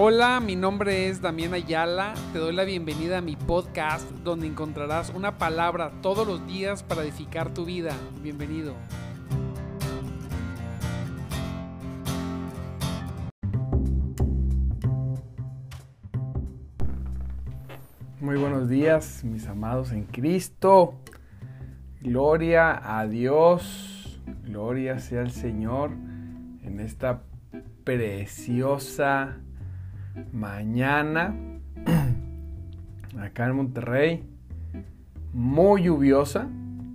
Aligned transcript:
Hola, 0.00 0.38
mi 0.38 0.54
nombre 0.54 1.08
es 1.08 1.20
Damián 1.20 1.54
Ayala. 1.54 2.14
Te 2.32 2.38
doy 2.38 2.54
la 2.54 2.62
bienvenida 2.62 3.18
a 3.18 3.20
mi 3.20 3.34
podcast 3.34 4.08
donde 4.22 4.46
encontrarás 4.46 5.10
una 5.10 5.38
palabra 5.38 5.90
todos 6.02 6.24
los 6.24 6.46
días 6.46 6.84
para 6.84 7.02
edificar 7.02 7.52
tu 7.52 7.64
vida. 7.64 7.96
Bienvenido. 8.22 8.76
Muy 18.20 18.36
buenos 18.36 18.68
días, 18.68 19.24
mis 19.24 19.48
amados 19.48 19.90
en 19.90 20.04
Cristo. 20.04 20.94
Gloria 22.00 22.98
a 23.00 23.08
Dios. 23.08 24.22
Gloria 24.44 25.00
sea 25.00 25.22
el 25.22 25.32
Señor 25.32 25.90
en 25.90 26.78
esta 26.78 27.24
preciosa 27.82 29.40
mañana 30.32 31.34
acá 33.20 33.46
en 33.46 33.56
Monterrey. 33.56 34.24
Muy 35.32 35.84
lluviosa, 35.84 36.48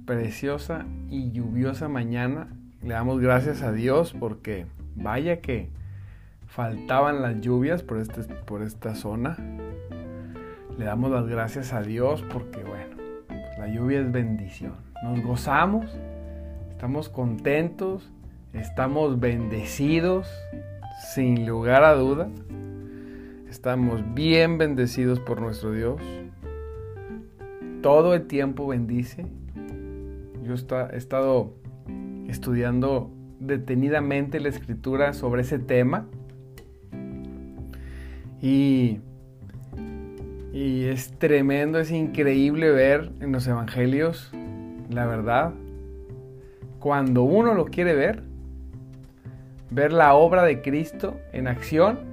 preciosa 0.05 0.85
y 1.09 1.31
lluviosa 1.31 1.87
mañana. 1.87 2.47
Le 2.81 2.93
damos 2.93 3.19
gracias 3.19 3.61
a 3.61 3.71
Dios 3.71 4.13
porque 4.19 4.65
vaya 4.95 5.39
que 5.39 5.69
faltaban 6.47 7.21
las 7.21 7.41
lluvias 7.41 7.83
por, 7.83 7.99
este, 7.99 8.21
por 8.23 8.61
esta 8.61 8.95
zona. 8.95 9.37
Le 10.77 10.85
damos 10.85 11.11
las 11.11 11.27
gracias 11.27 11.73
a 11.73 11.81
Dios 11.81 12.23
porque, 12.31 12.63
bueno, 12.63 12.97
la 13.57 13.67
lluvia 13.67 13.99
es 14.01 14.11
bendición. 14.11 14.73
Nos 15.03 15.21
gozamos, 15.23 15.85
estamos 16.71 17.09
contentos, 17.09 18.11
estamos 18.53 19.19
bendecidos, 19.19 20.27
sin 21.13 21.45
lugar 21.45 21.83
a 21.83 21.93
duda. 21.93 22.29
Estamos 23.53 24.01
bien 24.15 24.57
bendecidos 24.57 25.19
por 25.19 25.39
nuestro 25.39 25.73
Dios. 25.73 26.01
Todo 27.83 28.15
el 28.15 28.25
tiempo 28.25 28.65
bendice. 28.65 29.27
Yo 30.43 30.55
he 30.55 30.97
estado 30.97 31.53
estudiando 32.27 33.11
detenidamente 33.39 34.39
la 34.39 34.49
escritura 34.49 35.13
sobre 35.13 35.43
ese 35.43 35.59
tema. 35.59 36.07
Y, 38.41 39.01
y 40.51 40.85
es 40.85 41.11
tremendo, 41.19 41.77
es 41.77 41.91
increíble 41.91 42.71
ver 42.71 43.11
en 43.19 43.31
los 43.31 43.45
evangelios 43.45 44.31
la 44.89 45.05
verdad. 45.05 45.53
Cuando 46.79 47.21
uno 47.21 47.53
lo 47.53 47.65
quiere 47.65 47.93
ver, 47.93 48.23
ver 49.69 49.93
la 49.93 50.15
obra 50.15 50.41
de 50.41 50.63
Cristo 50.63 51.19
en 51.33 51.47
acción, 51.47 52.12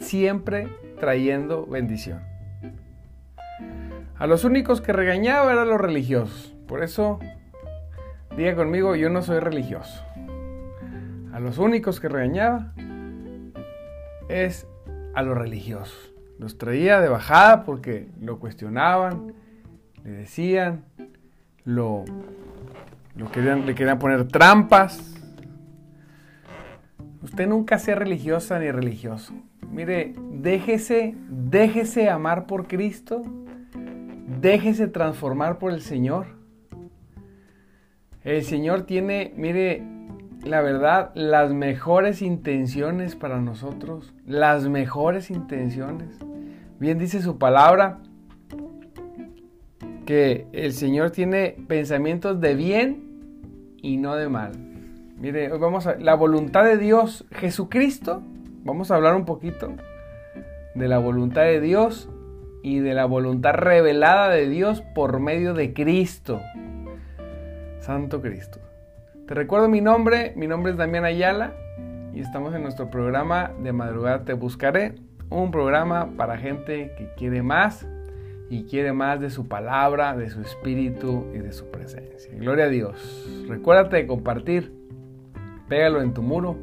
siempre 0.00 0.68
trayendo 0.98 1.66
bendición. 1.66 2.20
A 4.18 4.26
los 4.26 4.44
únicos 4.44 4.80
que 4.80 4.92
regañaba 4.92 5.52
eran 5.52 5.68
los 5.68 5.80
religiosos. 5.80 6.54
Por 6.66 6.82
eso, 6.82 7.18
diga 8.36 8.54
conmigo, 8.54 8.94
yo 8.96 9.08
no 9.08 9.22
soy 9.22 9.38
religioso. 9.38 10.04
A 11.32 11.40
los 11.40 11.58
únicos 11.58 12.00
que 12.00 12.08
regañaba 12.08 12.72
es 14.28 14.66
a 15.14 15.22
los 15.22 15.36
religiosos. 15.36 16.12
Los 16.38 16.58
traía 16.58 17.00
de 17.00 17.08
bajada 17.08 17.64
porque 17.64 18.08
lo 18.20 18.38
cuestionaban, 18.38 19.34
le 20.04 20.10
decían, 20.10 20.84
lo, 21.64 22.04
lo 23.14 23.30
querían, 23.30 23.66
le 23.66 23.74
querían 23.74 23.98
poner 23.98 24.28
trampas. 24.28 25.19
Usted 27.22 27.46
nunca 27.46 27.78
sea 27.78 27.94
religiosa 27.94 28.58
ni 28.58 28.70
religioso. 28.70 29.34
Mire, 29.70 30.14
déjese, 30.32 31.14
déjese 31.28 32.08
amar 32.08 32.46
por 32.46 32.66
Cristo, 32.66 33.22
déjese 34.40 34.88
transformar 34.88 35.58
por 35.58 35.72
el 35.72 35.82
Señor. 35.82 36.26
El 38.24 38.42
Señor 38.42 38.82
tiene, 38.82 39.32
mire, 39.36 39.82
la 40.42 40.62
verdad, 40.62 41.12
las 41.14 41.52
mejores 41.52 42.22
intenciones 42.22 43.16
para 43.16 43.40
nosotros, 43.40 44.14
las 44.26 44.68
mejores 44.68 45.30
intenciones. 45.30 46.18
Bien 46.78 46.98
dice 46.98 47.20
su 47.20 47.38
palabra 47.38 47.98
que 50.06 50.46
el 50.52 50.72
Señor 50.72 51.10
tiene 51.10 51.56
pensamientos 51.68 52.40
de 52.40 52.54
bien 52.54 53.76
y 53.82 53.98
no 53.98 54.16
de 54.16 54.28
mal. 54.28 54.69
Mire, 55.20 55.52
hoy 55.52 55.58
vamos 55.58 55.86
a 55.86 55.96
la 55.96 56.14
voluntad 56.14 56.64
de 56.64 56.78
Dios, 56.78 57.26
Jesucristo 57.30 58.22
Vamos 58.64 58.90
a 58.90 58.96
hablar 58.96 59.14
un 59.14 59.24
poquito 59.24 59.72
de 60.74 60.88
la 60.88 60.98
voluntad 60.98 61.42
de 61.42 61.60
Dios 61.60 62.10
y 62.62 62.80
de 62.80 62.92
la 62.92 63.06
voluntad 63.06 63.52
revelada 63.54 64.28
de 64.30 64.48
Dios 64.48 64.82
por 64.94 65.18
medio 65.18 65.54
de 65.54 65.72
Cristo. 65.72 66.40
Santo 67.80 68.20
Cristo. 68.20 68.60
Te 69.26 69.34
recuerdo 69.34 69.68
mi 69.68 69.80
nombre, 69.80 70.34
mi 70.36 70.46
nombre 70.46 70.72
es 70.72 70.78
Damián 70.78 71.04
Ayala 71.06 71.54
y 72.12 72.20
estamos 72.20 72.54
en 72.54 72.62
nuestro 72.62 72.90
programa 72.90 73.50
de 73.62 73.72
madrugada 73.72 74.24
Te 74.24 74.34
Buscaré, 74.34 74.94
un 75.30 75.50
programa 75.50 76.10
para 76.16 76.36
gente 76.36 76.92
que 76.98 77.08
quiere 77.16 77.42
más 77.42 77.86
y 78.50 78.64
quiere 78.64 78.92
más 78.92 79.20
de 79.20 79.30
su 79.30 79.48
palabra, 79.48 80.16
de 80.16 80.28
su 80.28 80.42
espíritu 80.42 81.26
y 81.34 81.38
de 81.38 81.52
su 81.52 81.70
presencia. 81.70 82.30
Gloria 82.34 82.66
a 82.66 82.68
Dios. 82.68 83.46
Recuérdate 83.48 83.96
de 83.96 84.06
compartir, 84.06 84.79
pégalo 85.70 86.02
en 86.02 86.12
tu 86.12 86.20
muro 86.20 86.58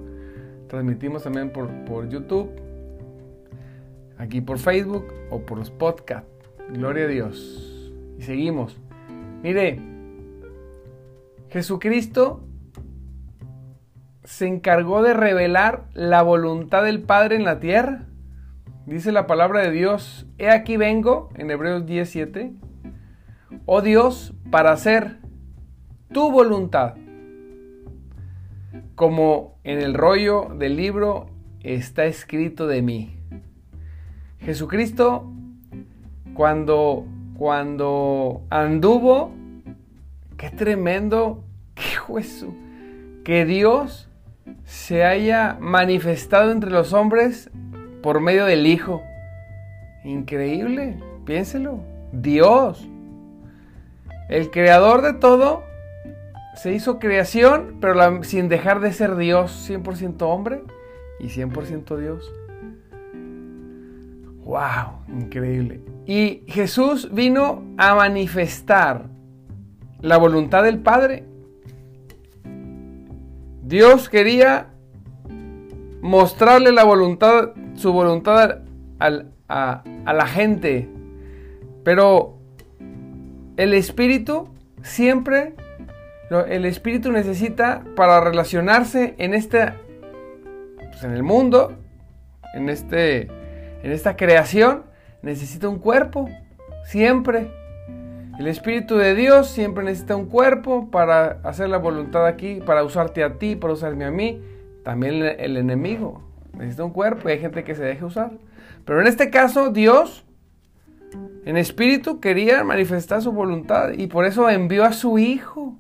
Transmitimos 0.68 1.24
también 1.24 1.52
por, 1.52 1.70
por 1.86 2.10
YouTube, 2.10 2.50
aquí 4.18 4.42
por 4.42 4.60
Facebook 4.60 5.06
o 5.30 5.40
por 5.40 5.58
los 5.58 5.72
podcasts. 5.72 6.30
Gloria 6.70 7.06
a 7.06 7.08
Dios. 7.08 7.94
Y 8.20 8.24
seguimos. 8.24 8.78
Mire, 9.44 9.80
Jesucristo 11.50 12.44
se 14.26 14.46
encargó 14.46 15.02
de 15.04 15.14
revelar 15.14 15.86
la 15.94 16.22
voluntad 16.22 16.84
del 16.84 17.02
Padre 17.02 17.38
en 17.38 17.46
la 17.46 17.60
tierra. 17.60 18.04
Dice 18.86 19.14
la 19.14 19.26
palabra 19.26 19.62
de 19.62 19.72
Dios, 19.72 20.28
he 20.38 20.50
aquí 20.50 20.76
vengo, 20.76 21.30
en 21.36 21.50
Hebreos 21.52 21.86
17, 21.86 22.54
oh 23.66 23.82
Dios, 23.82 24.34
para 24.52 24.72
hacer 24.72 25.18
tu 26.12 26.32
voluntad 26.32 26.96
como 28.98 29.60
en 29.64 29.78
el 29.80 29.94
rollo 29.94 30.48
del 30.58 30.76
libro 30.76 31.28
está 31.62 32.06
escrito 32.06 32.66
de 32.66 32.82
mí. 32.82 33.16
Jesucristo, 34.40 35.32
cuando, 36.34 37.06
cuando 37.38 38.42
anduvo, 38.50 39.36
qué 40.36 40.50
tremendo, 40.50 41.44
qué 41.76 41.96
juez, 41.96 42.44
que 43.24 43.46
Dios 43.46 44.10
se 44.66 45.04
haya 45.04 45.58
manifestado 45.60 46.52
entre 46.52 46.72
los 46.72 46.92
hombres 46.92 47.52
por 48.02 48.20
medio 48.20 48.46
del 48.46 48.66
Hijo. 48.66 49.04
Increíble, 50.06 50.98
piénselo. 51.24 51.82
Dios, 52.12 52.90
el 54.28 54.50
creador 54.50 55.04
de 55.04 55.14
todo, 55.14 55.67
se 56.58 56.74
hizo 56.74 57.00
creación, 57.00 57.78
pero 57.80 58.24
sin 58.24 58.50
dejar 58.50 58.80
de 58.80 58.92
ser 58.92 59.16
Dios, 59.16 59.70
100% 59.70 60.22
hombre 60.24 60.64
y 61.20 61.28
100% 61.28 61.98
Dios. 61.98 62.34
¡Wow! 64.44 65.04
Increíble. 65.08 65.82
Y 66.06 66.44
Jesús 66.48 67.10
vino 67.14 67.64
a 67.78 67.96
manifestar 67.96 69.06
la 70.02 70.18
voluntad 70.18 70.64
del 70.64 70.80
Padre. 70.80 71.26
Dios 73.64 74.10
quería 74.10 74.70
mostrarle 76.02 76.72
la 76.72 76.86
voluntad, 76.86 77.52
su 77.76 77.92
voluntad 77.92 78.60
a 79.00 79.84
la 80.14 80.28
gente. 80.28 80.90
Pero 81.84 82.38
el 83.58 83.74
Espíritu 83.74 84.48
siempre 84.82 85.56
el 86.30 86.66
espíritu 86.66 87.12
necesita 87.12 87.84
para 87.96 88.20
relacionarse 88.20 89.16
en 89.18 89.34
este, 89.34 89.74
pues, 90.78 91.04
en 91.04 91.12
el 91.12 91.24
mundo, 91.24 91.74
en 92.54 92.70
este, 92.70 93.22
en 93.84 93.92
esta 93.92 94.16
creación, 94.16 94.84
necesita 95.22 95.70
un 95.70 95.80
cuerpo, 95.80 96.30
siempre. 96.86 97.52
El 98.40 98.48
espíritu 98.48 98.98
de 98.98 99.16
Dios 99.16 99.48
siempre 99.48 99.84
necesita 99.84 100.16
un 100.16 100.28
cuerpo 100.28 100.92
para 100.92 101.40
hacer 101.44 101.70
la 101.70 101.78
voluntad 101.78 102.26
aquí, 102.26 102.62
para 102.66 102.84
usarte 102.84 103.24
a 103.24 103.34
ti, 103.40 103.56
para 103.56 103.74
usarme 103.74 104.06
a 104.06 104.12
mí. 104.12 104.42
También 104.84 105.24
el 105.24 105.58
enemigo 105.58 106.22
necesita 106.54 106.84
un 106.84 106.92
cuerpo 106.92 107.30
y 107.30 107.34
hay 107.34 107.40
gente 107.40 107.64
que 107.64 107.76
se 107.76 107.84
deja 107.84 108.06
usar. 108.06 108.32
Pero 108.86 109.02
en 109.02 109.08
este 109.08 109.30
caso, 109.30 109.72
Dios 109.72 110.26
en 111.46 111.58
espíritu 111.58 112.20
quería 112.20 112.64
manifestar 112.64 113.22
su 113.22 113.32
voluntad 113.32 113.92
y 113.94 114.08
por 114.08 114.26
eso 114.26 114.50
envió 114.50 114.84
a 114.84 114.94
su 114.94 115.18
Hijo 115.18 115.78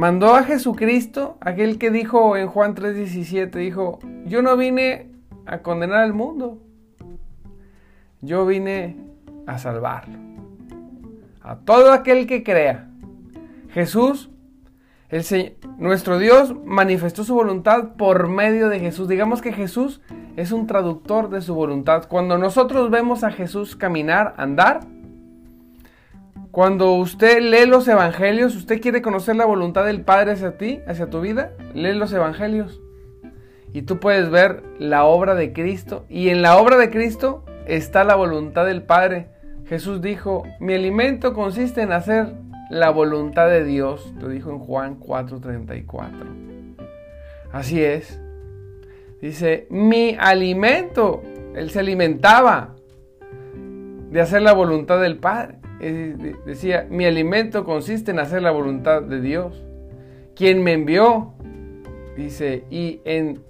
mandó 0.00 0.34
a 0.34 0.44
Jesucristo, 0.44 1.36
aquel 1.42 1.76
que 1.76 1.90
dijo 1.90 2.34
en 2.34 2.46
Juan 2.46 2.74
3:17, 2.74 3.50
dijo, 3.58 3.98
yo 4.24 4.40
no 4.40 4.56
vine 4.56 5.10
a 5.44 5.58
condenar 5.58 5.98
al 5.98 6.14
mundo, 6.14 6.56
yo 8.22 8.46
vine 8.46 8.96
a 9.46 9.58
salvarlo. 9.58 10.16
A 11.42 11.56
todo 11.56 11.92
aquel 11.92 12.26
que 12.26 12.42
crea. 12.42 12.88
Jesús, 13.74 14.30
el 15.10 15.22
nuestro 15.76 16.18
Dios 16.18 16.56
manifestó 16.64 17.22
su 17.22 17.34
voluntad 17.34 17.90
por 17.98 18.26
medio 18.26 18.70
de 18.70 18.80
Jesús. 18.80 19.06
Digamos 19.06 19.42
que 19.42 19.52
Jesús 19.52 20.00
es 20.36 20.50
un 20.50 20.66
traductor 20.66 21.28
de 21.28 21.42
su 21.42 21.54
voluntad. 21.54 22.08
Cuando 22.08 22.38
nosotros 22.38 22.90
vemos 22.90 23.22
a 23.22 23.32
Jesús 23.32 23.76
caminar, 23.76 24.32
andar, 24.38 24.80
cuando 26.50 26.94
usted 26.94 27.40
lee 27.40 27.66
los 27.66 27.86
evangelios, 27.86 28.56
usted 28.56 28.80
quiere 28.80 29.02
conocer 29.02 29.36
la 29.36 29.44
voluntad 29.44 29.84
del 29.84 30.00
Padre 30.00 30.32
hacia 30.32 30.58
ti, 30.58 30.80
hacia 30.86 31.08
tu 31.08 31.20
vida, 31.20 31.52
lee 31.74 31.94
los 31.94 32.12
evangelios. 32.12 32.80
Y 33.72 33.82
tú 33.82 34.00
puedes 34.00 34.30
ver 34.30 34.64
la 34.78 35.04
obra 35.04 35.36
de 35.36 35.52
Cristo. 35.52 36.04
Y 36.08 36.30
en 36.30 36.42
la 36.42 36.56
obra 36.56 36.76
de 36.76 36.90
Cristo 36.90 37.44
está 37.66 38.02
la 38.02 38.16
voluntad 38.16 38.66
del 38.66 38.82
Padre. 38.82 39.28
Jesús 39.66 40.02
dijo, 40.02 40.42
mi 40.58 40.74
alimento 40.74 41.34
consiste 41.34 41.82
en 41.82 41.92
hacer 41.92 42.34
la 42.68 42.90
voluntad 42.90 43.48
de 43.48 43.62
Dios. 43.62 44.12
Lo 44.20 44.28
dijo 44.28 44.50
en 44.50 44.58
Juan 44.58 44.98
4:34. 44.98 46.10
Así 47.52 47.80
es. 47.80 48.20
Dice, 49.20 49.68
mi 49.70 50.16
alimento. 50.18 51.22
Él 51.54 51.70
se 51.70 51.78
alimentaba 51.78 52.74
de 54.10 54.20
hacer 54.20 54.42
la 54.42 54.52
voluntad 54.52 55.00
del 55.00 55.18
Padre. 55.18 55.59
Decía, 55.80 56.86
mi 56.90 57.06
alimento 57.06 57.64
consiste 57.64 58.10
en 58.10 58.18
hacer 58.18 58.42
la 58.42 58.50
voluntad 58.50 59.00
de 59.02 59.20
Dios, 59.22 59.64
quien 60.36 60.62
me 60.62 60.74
envió, 60.74 61.32
dice, 62.16 62.64
y 62.70 63.00
en 63.04 63.42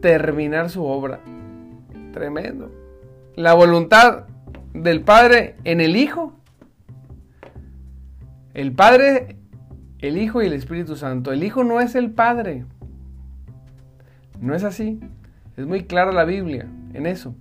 terminar 0.00 0.68
su 0.68 0.84
obra. 0.84 1.20
Tremendo. 2.12 2.72
La 3.36 3.54
voluntad 3.54 4.26
del 4.74 5.02
Padre 5.02 5.54
en 5.62 5.80
el 5.80 5.94
Hijo. 5.94 6.32
El 8.52 8.72
Padre, 8.72 9.36
el 10.00 10.18
Hijo 10.18 10.42
y 10.42 10.46
el 10.46 10.54
Espíritu 10.54 10.96
Santo. 10.96 11.32
El 11.32 11.44
Hijo 11.44 11.62
no 11.62 11.80
es 11.80 11.94
el 11.94 12.10
Padre. 12.10 12.64
No 14.40 14.56
es 14.56 14.64
así. 14.64 14.98
Es 15.56 15.66
muy 15.66 15.84
clara 15.84 16.10
la 16.10 16.24
Biblia 16.24 16.66
en 16.94 17.06
eso 17.06 17.36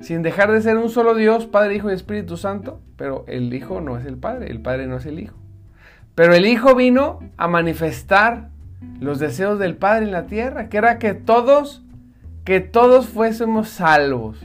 sin 0.00 0.22
dejar 0.22 0.52
de 0.52 0.60
ser 0.60 0.76
un 0.76 0.90
solo 0.90 1.14
Dios, 1.14 1.46
Padre, 1.46 1.76
Hijo 1.76 1.90
y 1.90 1.94
Espíritu 1.94 2.36
Santo, 2.36 2.80
pero 2.96 3.24
el 3.26 3.52
Hijo 3.52 3.80
no 3.80 3.98
es 3.98 4.06
el 4.06 4.16
Padre, 4.16 4.50
el 4.50 4.60
Padre 4.60 4.86
no 4.86 4.96
es 4.96 5.06
el 5.06 5.18
Hijo. 5.18 5.36
Pero 6.14 6.34
el 6.34 6.46
Hijo 6.46 6.74
vino 6.74 7.20
a 7.36 7.48
manifestar 7.48 8.50
los 9.00 9.18
deseos 9.18 9.58
del 9.58 9.76
Padre 9.76 10.04
en 10.06 10.12
la 10.12 10.26
tierra, 10.26 10.68
que 10.68 10.78
era 10.78 10.98
que 10.98 11.14
todos, 11.14 11.84
que 12.44 12.60
todos 12.60 13.08
fuésemos 13.08 13.68
salvos. 13.68 14.40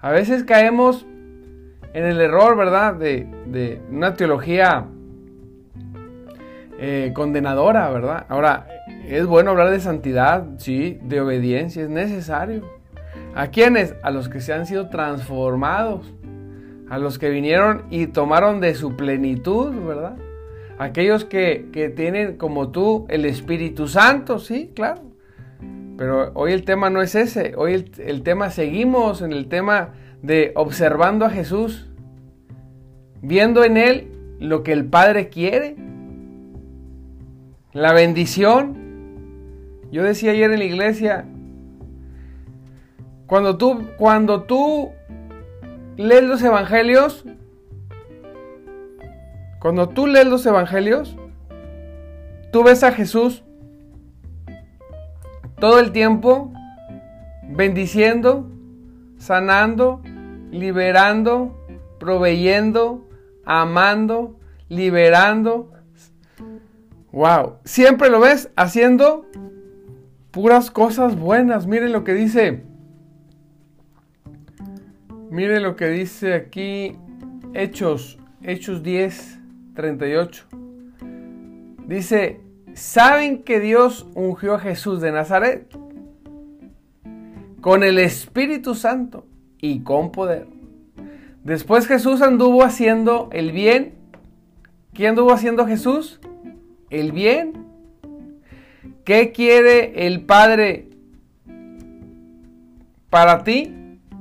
A 0.00 0.10
veces 0.10 0.44
caemos 0.44 1.06
en 1.92 2.04
el 2.04 2.20
error, 2.20 2.56
¿verdad? 2.56 2.94
De, 2.94 3.80
una 3.90 4.14
teología 4.14 4.86
eh, 6.78 7.12
condenadora, 7.14 7.90
¿verdad? 7.90 8.26
Ahora, 8.28 8.66
es 9.06 9.26
bueno 9.26 9.50
hablar 9.50 9.70
de 9.70 9.80
santidad, 9.80 10.44
sí, 10.58 10.98
de 11.02 11.20
obediencia, 11.20 11.82
es 11.82 11.90
necesario. 11.90 12.79
¿A 13.34 13.48
quiénes? 13.48 13.94
A 14.02 14.10
los 14.10 14.28
que 14.28 14.40
se 14.40 14.52
han 14.52 14.66
sido 14.66 14.88
transformados, 14.88 16.12
a 16.88 16.98
los 16.98 17.18
que 17.18 17.30
vinieron 17.30 17.84
y 17.90 18.08
tomaron 18.08 18.60
de 18.60 18.74
su 18.74 18.96
plenitud, 18.96 19.72
¿verdad? 19.86 20.16
Aquellos 20.78 21.24
que, 21.24 21.92
tienen 21.94 22.36
como 22.36 22.70
tú 22.70 23.06
el 23.08 23.24
Espíritu 23.24 23.86
Santo, 23.86 24.38
sí, 24.38 24.72
claro. 24.74 25.02
Pero 25.96 26.32
hoy 26.34 26.52
el 26.52 26.64
tema 26.64 26.90
no 26.90 27.02
es 27.02 27.14
ese, 27.14 27.54
hoy 27.56 27.84
el 27.98 28.22
tema 28.22 28.50
seguimos 28.50 29.20
en 29.20 29.32
el 29.32 29.48
tema 29.48 29.92
de 30.22 30.52
observando 30.56 31.26
a 31.26 31.30
Jesús, 31.30 31.90
viendo 33.20 33.64
en 33.64 33.76
Él 33.76 34.08
lo 34.38 34.62
que 34.62 34.72
el 34.72 34.86
Padre 34.86 35.28
quiere, 35.28 35.76
la 37.72 37.92
bendición. 37.92 38.78
Yo 39.92 40.02
decía 40.02 40.32
ayer 40.32 40.50
en 40.50 40.58
la 40.58 40.64
iglesia, 40.64 41.26
cuando 43.30 43.56
tú, 43.56 43.86
cuando 43.96 44.42
tú 44.42 44.90
lees 45.96 46.24
los 46.24 46.42
evangelios, 46.42 47.24
cuando 49.60 49.88
tú 49.88 50.08
lees 50.08 50.26
los 50.26 50.44
evangelios, 50.46 51.16
tú 52.50 52.64
ves 52.64 52.82
a 52.82 52.90
Jesús 52.90 53.44
todo 55.60 55.78
el 55.78 55.92
tiempo 55.92 56.52
bendiciendo, 57.44 58.50
sanando, 59.18 60.02
liberando, 60.50 61.56
proveyendo, 62.00 63.06
amando, 63.44 64.40
liberando. 64.68 65.70
Wow, 67.12 67.58
siempre 67.64 68.10
lo 68.10 68.18
ves 68.18 68.50
haciendo 68.56 69.24
puras 70.32 70.72
cosas 70.72 71.16
buenas. 71.16 71.68
Miren 71.68 71.92
lo 71.92 72.02
que 72.02 72.14
dice 72.14 72.68
Mire 75.30 75.60
lo 75.60 75.76
que 75.76 75.88
dice 75.88 76.34
aquí 76.34 76.96
Hechos, 77.54 78.18
Hechos 78.42 78.82
10, 78.82 79.38
38. 79.76 80.44
Dice, 81.86 82.40
¿saben 82.74 83.44
que 83.44 83.60
Dios 83.60 84.08
ungió 84.16 84.54
a 84.54 84.58
Jesús 84.58 85.00
de 85.00 85.12
Nazaret? 85.12 85.72
Con 87.60 87.84
el 87.84 88.00
Espíritu 88.00 88.74
Santo 88.74 89.24
y 89.60 89.80
con 89.80 90.10
poder. 90.10 90.48
Después 91.44 91.86
Jesús 91.86 92.22
anduvo 92.22 92.64
haciendo 92.64 93.28
el 93.32 93.52
bien. 93.52 93.94
¿Qué 94.94 95.06
anduvo 95.06 95.32
haciendo 95.32 95.64
Jesús? 95.64 96.20
El 96.90 97.12
bien. 97.12 97.66
¿Qué 99.04 99.30
quiere 99.30 100.06
el 100.06 100.22
Padre 100.22 100.88
para 103.10 103.44
ti? 103.44 103.72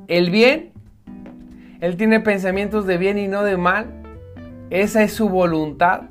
El 0.08 0.30
bien. 0.30 0.69
Él 1.82 1.96
tiene 1.96 2.20
pensamientos 2.20 2.86
de 2.86 2.98
bien 2.98 3.18
y 3.18 3.28
no 3.28 3.44
de 3.44 3.58
mal. 3.58 3.88
Esa 4.70 5.04
es 5.04 5.14
su 5.14 5.30
voluntad. 5.30 6.04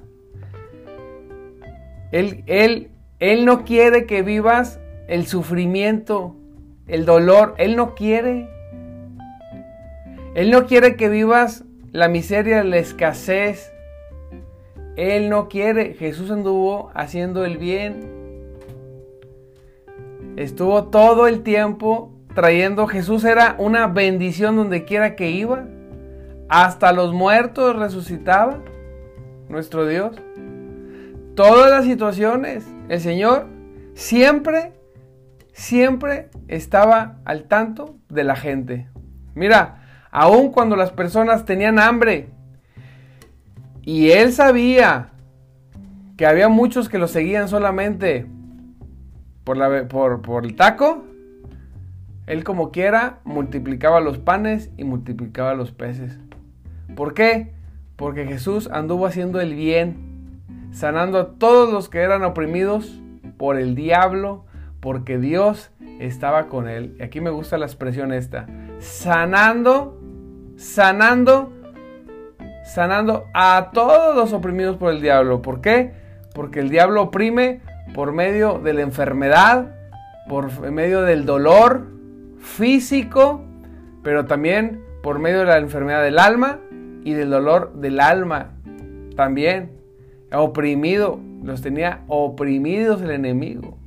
Él, 2.10 2.42
él, 2.46 2.90
él 3.20 3.44
no 3.44 3.64
quiere 3.64 4.06
que 4.06 4.22
vivas 4.22 4.80
el 5.08 5.26
sufrimiento, 5.26 6.34
el 6.86 7.04
dolor. 7.04 7.54
Él 7.58 7.76
no 7.76 7.94
quiere. 7.94 8.48
Él 10.34 10.50
no 10.50 10.66
quiere 10.66 10.96
que 10.96 11.08
vivas 11.08 11.64
la 11.92 12.08
miseria, 12.08 12.64
la 12.64 12.78
escasez. 12.78 13.72
Él 14.96 15.28
no 15.28 15.48
quiere. 15.48 15.94
Jesús 15.94 16.30
anduvo 16.30 16.90
haciendo 16.94 17.44
el 17.44 17.58
bien. 17.58 18.18
Estuvo 20.36 20.84
todo 20.84 21.26
el 21.26 21.42
tiempo 21.42 22.12
trayendo, 22.34 22.86
Jesús 22.86 23.24
era 23.24 23.54
una 23.58 23.86
bendición 23.86 24.56
donde 24.56 24.84
quiera 24.84 25.16
que 25.16 25.30
iba. 25.30 25.64
Hasta 26.48 26.92
los 26.92 27.12
muertos 27.12 27.76
resucitaba 27.76 28.60
nuestro 29.48 29.86
Dios. 29.86 30.16
Todas 31.34 31.70
las 31.70 31.84
situaciones, 31.84 32.66
el 32.88 33.00
Señor 33.00 33.46
siempre, 33.94 34.72
siempre 35.52 36.30
estaba 36.48 37.18
al 37.24 37.44
tanto 37.44 37.96
de 38.08 38.24
la 38.24 38.36
gente. 38.36 38.88
Mira, 39.34 39.82
aun 40.10 40.50
cuando 40.50 40.74
las 40.76 40.90
personas 40.90 41.44
tenían 41.44 41.78
hambre 41.78 42.30
y 43.82 44.10
Él 44.10 44.32
sabía 44.32 45.10
que 46.16 46.26
había 46.26 46.48
muchos 46.48 46.88
que 46.88 46.98
lo 46.98 47.06
seguían 47.08 47.48
solamente 47.48 48.26
por, 49.44 50.44
el 50.44 50.56
taco, 50.56 51.04
él 52.28 52.44
como 52.44 52.70
quiera 52.70 53.20
multiplicaba 53.24 54.00
los 54.00 54.18
panes 54.18 54.70
y 54.76 54.84
multiplicaba 54.84 55.54
los 55.54 55.72
peces. 55.72 56.18
¿Por 56.94 57.14
qué? 57.14 57.54
Porque 57.96 58.26
Jesús 58.26 58.68
anduvo 58.70 59.06
haciendo 59.06 59.40
el 59.40 59.54
bien, 59.54 60.42
sanando 60.70 61.18
a 61.18 61.32
todos 61.38 61.72
los 61.72 61.88
que 61.88 62.00
eran 62.00 62.24
oprimidos 62.24 63.00
por 63.38 63.58
el 63.58 63.74
diablo, 63.74 64.44
porque 64.80 65.18
Dios 65.18 65.70
estaba 66.00 66.48
con 66.48 66.68
él. 66.68 66.96
Y 67.00 67.02
aquí 67.02 67.22
me 67.22 67.30
gusta 67.30 67.56
la 67.56 67.64
expresión 67.64 68.12
esta. 68.12 68.46
Sanando, 68.78 69.98
sanando, 70.56 71.50
sanando 72.62 73.24
a 73.32 73.70
todos 73.72 74.14
los 74.14 74.34
oprimidos 74.34 74.76
por 74.76 74.92
el 74.92 75.00
diablo. 75.00 75.40
¿Por 75.40 75.62
qué? 75.62 75.94
Porque 76.34 76.60
el 76.60 76.68
diablo 76.68 77.04
oprime 77.04 77.62
por 77.94 78.12
medio 78.12 78.58
de 78.58 78.74
la 78.74 78.82
enfermedad, 78.82 79.74
por 80.28 80.70
medio 80.70 81.00
del 81.02 81.24
dolor, 81.24 81.97
físico, 82.40 83.42
pero 84.02 84.26
también 84.26 84.80
por 85.02 85.18
medio 85.18 85.40
de 85.40 85.46
la 85.46 85.58
enfermedad 85.58 86.02
del 86.02 86.18
alma 86.18 86.60
y 87.04 87.14
del 87.14 87.30
dolor 87.30 87.74
del 87.74 88.00
alma 88.00 88.52
también. 89.16 89.72
oprimido, 90.32 91.20
los 91.42 91.62
tenía 91.62 92.02
oprimidos 92.06 93.02
el 93.02 93.10
enemigo. 93.10 93.78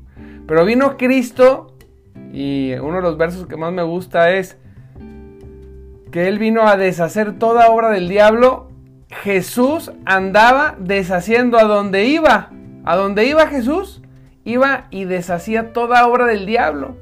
Pero 0.48 0.66
vino 0.66 0.98
Cristo 0.98 1.76
y 2.34 2.74
uno 2.74 2.98
de 2.98 3.02
los 3.04 3.18
versos 3.18 3.48
que 3.48 3.58
más 3.58 3.72
me 3.72 3.84
gusta 3.84 4.32
es 4.32 4.58
que 6.12 6.28
Él 6.28 6.40
vino 6.40 6.68
a 6.68 6.78
deshacer 6.78 7.40
toda 7.40 7.70
obra 7.70 7.90
del 7.90 8.10
diablo. 8.10 8.70
Jesús 9.10 9.92
andaba 10.06 10.76
deshaciendo 10.80 11.58
a 11.58 11.64
donde 11.64 12.06
iba. 12.06 12.52
A 12.84 12.96
donde 12.96 13.26
iba 13.26 13.48
Jesús, 13.48 14.02
iba 14.44 14.88
y 14.90 15.06
deshacía 15.06 15.72
toda 15.72 16.08
obra 16.08 16.26
del 16.26 16.46
diablo. 16.46 16.98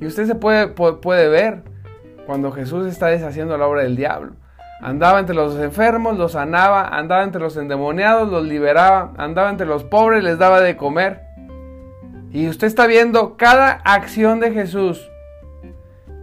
Y 0.00 0.06
usted 0.06 0.26
se 0.26 0.34
puede, 0.34 0.68
puede 0.68 1.28
ver 1.28 1.62
cuando 2.26 2.52
Jesús 2.52 2.86
está 2.86 3.06
deshaciendo 3.06 3.56
la 3.56 3.66
obra 3.66 3.82
del 3.82 3.96
diablo. 3.96 4.32
Andaba 4.80 5.20
entre 5.20 5.34
los 5.34 5.58
enfermos, 5.58 6.18
los 6.18 6.32
sanaba, 6.32 6.88
andaba 6.88 7.22
entre 7.22 7.40
los 7.40 7.56
endemoniados, 7.56 8.28
los 8.28 8.46
liberaba, 8.46 9.14
andaba 9.16 9.48
entre 9.48 9.66
los 9.66 9.84
pobres, 9.84 10.22
les 10.22 10.38
daba 10.38 10.60
de 10.60 10.76
comer. 10.76 11.22
Y 12.30 12.48
usted 12.48 12.66
está 12.66 12.86
viendo 12.86 13.36
cada 13.38 13.70
acción 13.70 14.40
de 14.40 14.52
Jesús. 14.52 15.10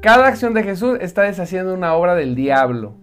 Cada 0.02 0.28
acción 0.28 0.54
de 0.54 0.64
Jesús 0.64 0.98
está 1.02 1.24
deshaciendo 1.24 1.74
una 1.74 1.96
obra 1.96 2.14
del 2.14 2.36
diablo. 2.36 2.96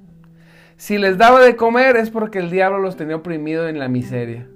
Si 0.77 0.99
les 0.99 1.19
daba 1.19 1.41
de 1.41 1.57
comer 1.57 1.97
es 1.97 2.11
porque 2.11 2.39
el 2.39 2.51
diablo 2.51 2.79
los 2.79 2.97
tenía 2.97 3.17
oprimido 3.17 3.69
en 3.69 3.79
la 3.79 3.89
miseria. 3.89 4.47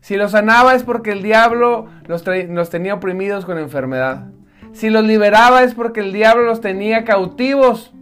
Si 0.00 0.16
los 0.16 0.32
sanaba 0.32 0.74
es 0.74 0.82
porque 0.82 1.12
el 1.12 1.22
diablo 1.22 1.86
los, 2.06 2.24
los 2.26 2.70
tenía 2.70 2.94
oprimidos 2.94 3.44
con 3.44 3.58
enfermedad. 3.58 4.26
Si 4.74 4.90
los 4.90 5.04
liberaba 5.04 5.62
es 5.62 5.74
porque 5.74 6.00
el 6.00 6.12
diablo 6.12 6.44
los 6.44 6.60
tenía 6.60 7.04
cautivos 7.04 7.94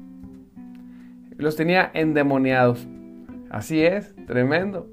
los 1.43 1.57
tenía 1.57 1.91
endemoniados. 1.93 2.87
Así 3.51 3.85
es, 3.85 4.15
tremendo. 4.27 4.89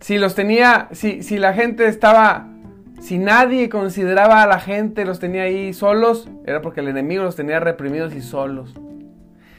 Si 0.00 0.18
los 0.18 0.34
tenía, 0.34 0.88
si, 0.92 1.22
si 1.22 1.38
la 1.38 1.52
gente 1.52 1.86
estaba, 1.86 2.48
si 3.00 3.18
nadie 3.18 3.68
consideraba 3.68 4.42
a 4.42 4.46
la 4.46 4.58
gente, 4.58 5.04
los 5.04 5.20
tenía 5.20 5.42
ahí 5.42 5.72
solos, 5.72 6.28
era 6.46 6.62
porque 6.62 6.80
el 6.80 6.88
enemigo 6.88 7.22
los 7.22 7.36
tenía 7.36 7.60
reprimidos 7.60 8.14
y 8.14 8.22
solos. 8.22 8.74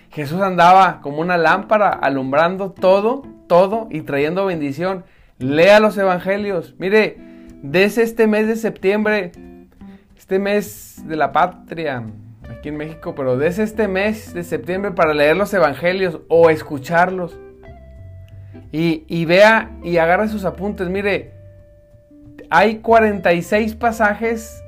Jesús 0.09 0.41
andaba 0.41 0.99
como 1.01 1.21
una 1.21 1.37
lámpara 1.37 1.89
alumbrando 1.89 2.71
todo, 2.71 3.23
todo 3.47 3.87
y 3.89 4.01
trayendo 4.01 4.45
bendición. 4.45 5.05
Lea 5.37 5.79
los 5.79 5.97
evangelios. 5.97 6.75
Mire, 6.79 7.17
desde 7.61 8.03
este 8.03 8.27
mes 8.27 8.47
de 8.47 8.57
septiembre, 8.57 9.31
este 10.31 10.39
mes 10.39 11.03
de 11.09 11.17
la 11.17 11.33
patria, 11.33 12.05
aquí 12.49 12.69
en 12.69 12.77
México, 12.77 13.13
pero 13.15 13.35
desde 13.35 13.63
este 13.63 13.89
mes 13.89 14.33
de 14.33 14.45
septiembre 14.45 14.91
para 14.91 15.13
leer 15.13 15.35
los 15.35 15.53
evangelios 15.53 16.21
o 16.29 16.49
escucharlos. 16.49 17.37
Y, 18.71 19.25
vea 19.25 19.71
y 19.83 19.97
agarre 19.97 20.29
sus 20.29 20.45
apuntes. 20.45 20.87
Mire, 20.87 21.33
hay 22.49 22.77
46 22.77 23.75
pasajes. 23.75 24.63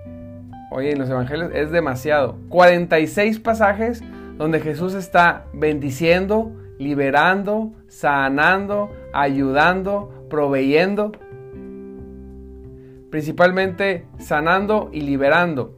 Oye, 0.70 0.92
en 0.92 1.00
los 1.00 1.10
evangelios 1.10 1.52
es 1.54 1.72
demasiado. 1.72 2.38
46 2.50 3.40
pasajes 3.40 4.04
donde 4.36 4.60
Jesús 4.60 4.94
está 4.96 5.46
bendiciendo, 5.54 6.52
liberando, 6.78 7.72
sanando, 7.88 8.92
ayudando, 9.14 10.26
proveyendo. 10.30 11.14
Principalmente 13.14 14.08
sanando 14.18 14.90
y 14.92 15.02
liberando. 15.02 15.78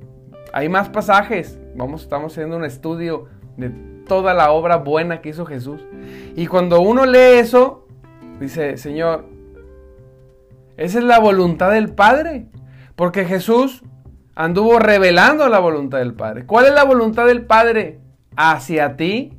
Hay 0.54 0.70
más 0.70 0.88
pasajes. 0.88 1.60
Vamos, 1.76 2.04
estamos 2.04 2.32
haciendo 2.32 2.56
un 2.56 2.64
estudio 2.64 3.26
de 3.58 3.72
toda 4.08 4.34
la 4.34 4.52
obra 4.52 4.78
buena 4.78 5.20
que 5.20 5.32
hizo 5.32 5.46
Jesús. 5.46 5.86
Y 6.38 6.48
cuando 6.48 6.80
uno 6.80 7.06
lee 7.06 7.40
eso, 7.40 7.90
dice, 8.40 8.78
Señor, 8.78 9.26
esa 10.78 11.00
es 11.00 11.04
la 11.04 11.20
voluntad 11.20 11.72
del 11.72 11.90
Padre. 11.90 12.48
Porque 12.96 13.26
Jesús 13.26 13.84
anduvo 14.34 14.80
revelando 14.80 15.50
la 15.50 15.60
voluntad 15.60 15.98
del 15.98 16.14
Padre. 16.14 16.46
¿Cuál 16.46 16.68
es 16.68 16.74
la 16.74 16.86
voluntad 16.86 17.26
del 17.26 17.46
Padre 17.46 18.00
hacia 18.38 18.96
ti? 18.96 19.34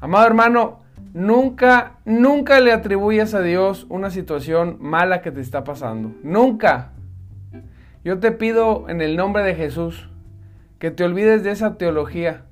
Amado 0.00 0.24
hermano, 0.24 0.81
nunca, 1.12 1.98
nunca 2.04 2.60
le 2.60 2.72
atribuyas 2.72 3.34
a 3.34 3.42
Dios 3.42 3.86
una 3.88 4.10
situación 4.10 4.78
mala 4.80 5.22
que 5.22 5.30
te 5.30 5.40
está 5.40 5.64
pasando. 5.64 6.12
Nunca. 6.22 6.92
Yo 8.04 8.18
te 8.18 8.32
pido 8.32 8.88
en 8.88 9.00
el 9.00 9.16
nombre 9.16 9.42
de 9.42 9.54
Jesús 9.54 10.08
que 10.78 10.90
te 10.90 11.04
olvides 11.04 11.44
de 11.44 11.52
esa 11.52 11.78
teología. 11.78 12.44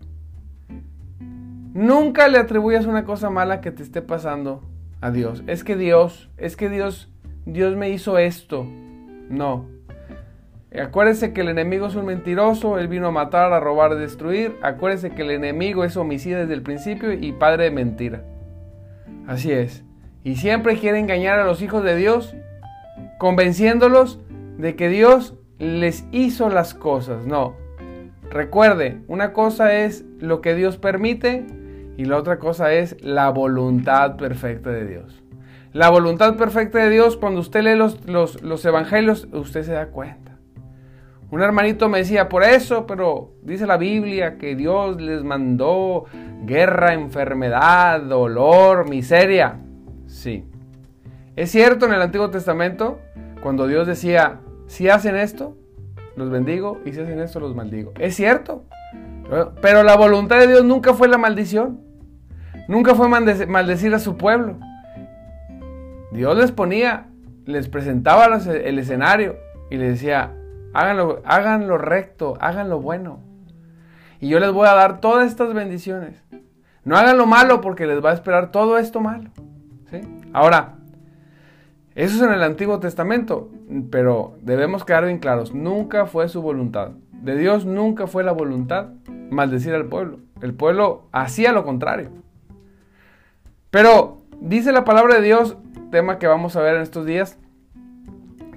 Nunca 1.75 2.29
le 2.29 2.39
atribuyas 2.39 2.87
una 2.87 3.05
cosa 3.05 3.31
mala 3.31 3.61
que 3.61 3.71
te 3.71 3.83
esté 3.83 4.03
pasando 4.03 4.63
a 5.01 5.11
Dios. 5.11 5.43
Es 5.47 5.65
que 5.65 5.77
Dios, 5.77 6.31
es 6.37 6.57
que 6.57 6.69
Dios, 6.69 7.11
Dios 7.47 7.77
me 7.77 7.91
hizo 7.91 8.19
esto. 8.19 8.67
No. 9.29 9.67
Acuérdese 10.81 11.33
que 11.33 11.41
el 11.41 11.49
enemigo 11.49 11.87
es 11.87 11.97
un 11.97 12.07
mentiroso, 12.07 12.79
él 12.79 12.87
vino 12.87 13.09
a 13.09 13.11
matar, 13.11 13.53
a 13.53 13.59
robar, 13.59 13.93
a 13.93 13.97
destruir. 13.97 14.57
Acuérdese 14.63 15.11
que 15.11 15.23
el 15.23 15.33
enemigo 15.33 15.83
es 15.83 15.97
homicida 15.97 16.39
desde 16.39 16.55
el 16.55 16.63
principio 16.63 17.13
y 17.13 17.33
padre 17.33 17.65
de 17.65 17.71
mentira. 17.73 18.23
Así 19.31 19.53
es. 19.53 19.85
Y 20.25 20.37
siempre 20.37 20.77
quiere 20.79 20.99
engañar 20.99 21.39
a 21.39 21.45
los 21.45 21.63
hijos 21.63 21.83
de 21.83 21.97
Dios, 21.97 22.35
convenciéndolos 23.19 24.21
de 24.59 24.77
que 24.77 24.89
Dios 24.89 25.35
les 25.59 26.05
hizo 26.11 26.51
las 26.51 26.75
cosas. 26.75 27.27
No, 27.27 27.55
Recuerde, 28.31 29.01
una 29.09 29.33
cosa 29.33 29.75
es 29.75 30.05
lo 30.21 30.41
que 30.41 30.55
Dios 30.55 30.77
permite 30.77 31.45
y 31.97 32.05
la 32.05 32.17
otra 32.17 32.39
cosa 32.39 32.73
es 32.73 32.97
la 33.03 33.29
voluntad 33.29 34.17
perfecta 34.17 34.71
de 34.71 34.87
Dios. 34.87 35.21
La 35.73 35.91
voluntad 35.91 36.37
perfecta 36.37 36.79
de 36.79 36.91
Dios, 36.91 37.17
cuando 37.17 37.41
usted 37.41 37.65
lee 37.65 37.75
los, 37.75 37.99
los, 38.07 38.65
evangelios, 38.65 39.27
usted 39.33 39.65
se 39.65 39.73
da 39.73 39.89
cuenta. 39.89 40.30
Un 41.31 41.43
hermanito 41.43 41.89
me 41.89 41.99
decía, 41.99 42.29
por 42.29 42.43
eso, 42.43 42.87
pero 42.87 43.35
dice 43.43 43.67
la 43.67 43.77
Biblia 43.77 44.37
que 44.37 44.57
Dios 44.57 45.01
les 45.01 45.23
mandó 45.23 46.07
guerra, 46.45 46.93
enfermedad, 46.93 48.01
dolor, 48.01 48.89
miseria. 48.89 49.61
Sí. 50.07 50.45
Es 51.37 51.53
cierto 51.53 51.87
en 51.87 51.93
el 51.93 52.03
Antiguo 52.03 52.31
Testamento, 52.31 52.99
cuando 53.43 53.69
Dios 53.69 53.87
decía, 53.87 54.41
si 54.67 54.89
hacen 54.89 55.15
esto, 55.15 55.57
los 56.17 56.31
bendigo 56.31 56.81
y 56.85 56.93
si 56.93 57.01
hacen 57.01 57.21
esto 57.21 57.39
los 57.39 57.55
maldigo. 57.55 57.93
Es 57.99 58.17
cierto. 58.17 58.65
Pero 59.63 59.85
la 59.85 59.97
voluntad 59.97 60.41
de 60.41 60.49
Dios 60.49 60.65
nunca 60.65 60.95
fue 60.95 61.07
la 61.07 61.17
maldición. 61.17 61.81
Nunca 62.67 62.97
fue 62.97 63.09
maldecir 63.09 63.95
a 63.95 64.01
su 64.01 64.17
pueblo. 64.17 64.59
Dios 66.11 66.37
les 66.37 66.51
ponía, 66.51 67.07
les 67.47 67.69
presentaba 67.69 68.27
el 68.27 68.79
escenario 68.81 69.37
y 69.71 69.77
les 69.77 69.93
decía, 69.93 70.35
háganlo, 70.73 71.23
hagan 71.25 71.67
lo 71.67 71.79
recto, 71.79 72.37
hagan 72.41 72.69
lo 72.69 72.81
bueno. 72.81 73.21
Y 74.21 74.29
yo 74.29 74.39
les 74.39 74.53
voy 74.53 74.69
a 74.69 74.75
dar 74.75 75.01
todas 75.01 75.29
estas 75.29 75.55
bendiciones. 75.55 76.23
No 76.85 76.97
hagan 76.97 77.19
lo 77.19 77.27
malo 77.27 77.61
porque 77.61 77.87
les 77.87 78.05
va 78.05 78.11
a 78.11 78.15
esperar 78.15 78.51
todo 78.51 78.79
esto 78.79 79.01
malo. 79.01 79.31
¿sí? 79.91 80.01
Ahora, 80.33 80.75
eso 81.95 82.17
es 82.17 82.23
en 82.23 82.33
el 82.33 82.43
Antiguo 82.43 82.81
Testamento, 82.81 83.51
pero 83.91 84.37
debemos 84.43 84.85
quedar 84.85 85.05
bien 85.05 85.19
claros, 85.19 85.53
nunca 85.53 86.07
fue 86.07 86.29
su 86.29 86.41
voluntad. 86.41 86.93
De 87.13 87.37
Dios 87.37 87.67
nunca 87.67 88.07
fue 88.07 88.25
la 88.25 88.33
voluntad 88.33 88.89
maldecir 89.31 89.75
al 89.75 89.87
pueblo. 89.87 90.19
El 90.41 90.55
pueblo 90.55 91.09
hacía 91.13 91.53
lo 91.53 91.65
contrario. 91.65 92.11
Pero 93.71 94.19
dice 94.41 94.73
la 94.73 94.85
palabra 94.85 95.17
de 95.17 95.23
Dios, 95.23 95.57
tema 95.91 96.19
que 96.19 96.27
vamos 96.27 96.57
a 96.57 96.63
ver 96.63 96.77
en 96.77 96.83
estos 96.83 97.05
días, 97.05 97.39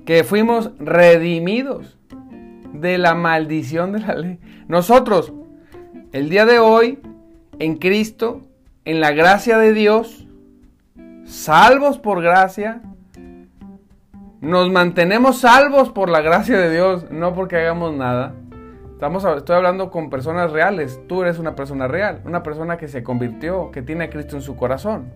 que 0.06 0.24
fuimos 0.24 0.72
redimidos 0.80 1.98
de 2.74 2.98
la 2.98 3.14
maldición 3.14 3.94
de 3.94 4.00
la 4.00 4.16
ley. 4.16 4.40
Nosotros, 4.68 5.32
el 6.12 6.30
día 6.30 6.46
de 6.46 6.60
hoy, 6.60 7.00
en 7.60 7.78
Cristo, 7.78 8.42
en 8.86 9.00
la 9.00 9.12
gracia 9.12 9.58
de 9.58 9.74
Dios, 9.74 10.28
salvos 11.26 12.00
por 12.00 12.22
gracia, 12.22 12.82
nos 14.42 14.70
mantenemos 14.70 15.40
salvos 15.40 15.90
por 15.90 16.10
la 16.10 16.22
gracia 16.22 16.58
de 16.58 16.70
Dios, 16.70 17.10
no 17.10 17.34
porque 17.34 17.56
hagamos 17.56 17.94
nada. 17.94 18.34
Estamos, 18.92 19.24
estoy 19.38 19.56
hablando 19.56 19.90
con 19.90 20.10
personas 20.10 20.52
reales. 20.52 21.00
Tú 21.08 21.22
eres 21.22 21.40
una 21.40 21.56
persona 21.56 21.88
real, 21.88 22.22
una 22.26 22.44
persona 22.44 22.78
que 22.78 22.88
se 22.88 23.04
convirtió, 23.04 23.72
que 23.72 23.82
tiene 23.82 24.06
a 24.06 24.10
Cristo 24.10 24.36
en 24.36 24.42
su 24.42 24.56
corazón. 24.56 25.12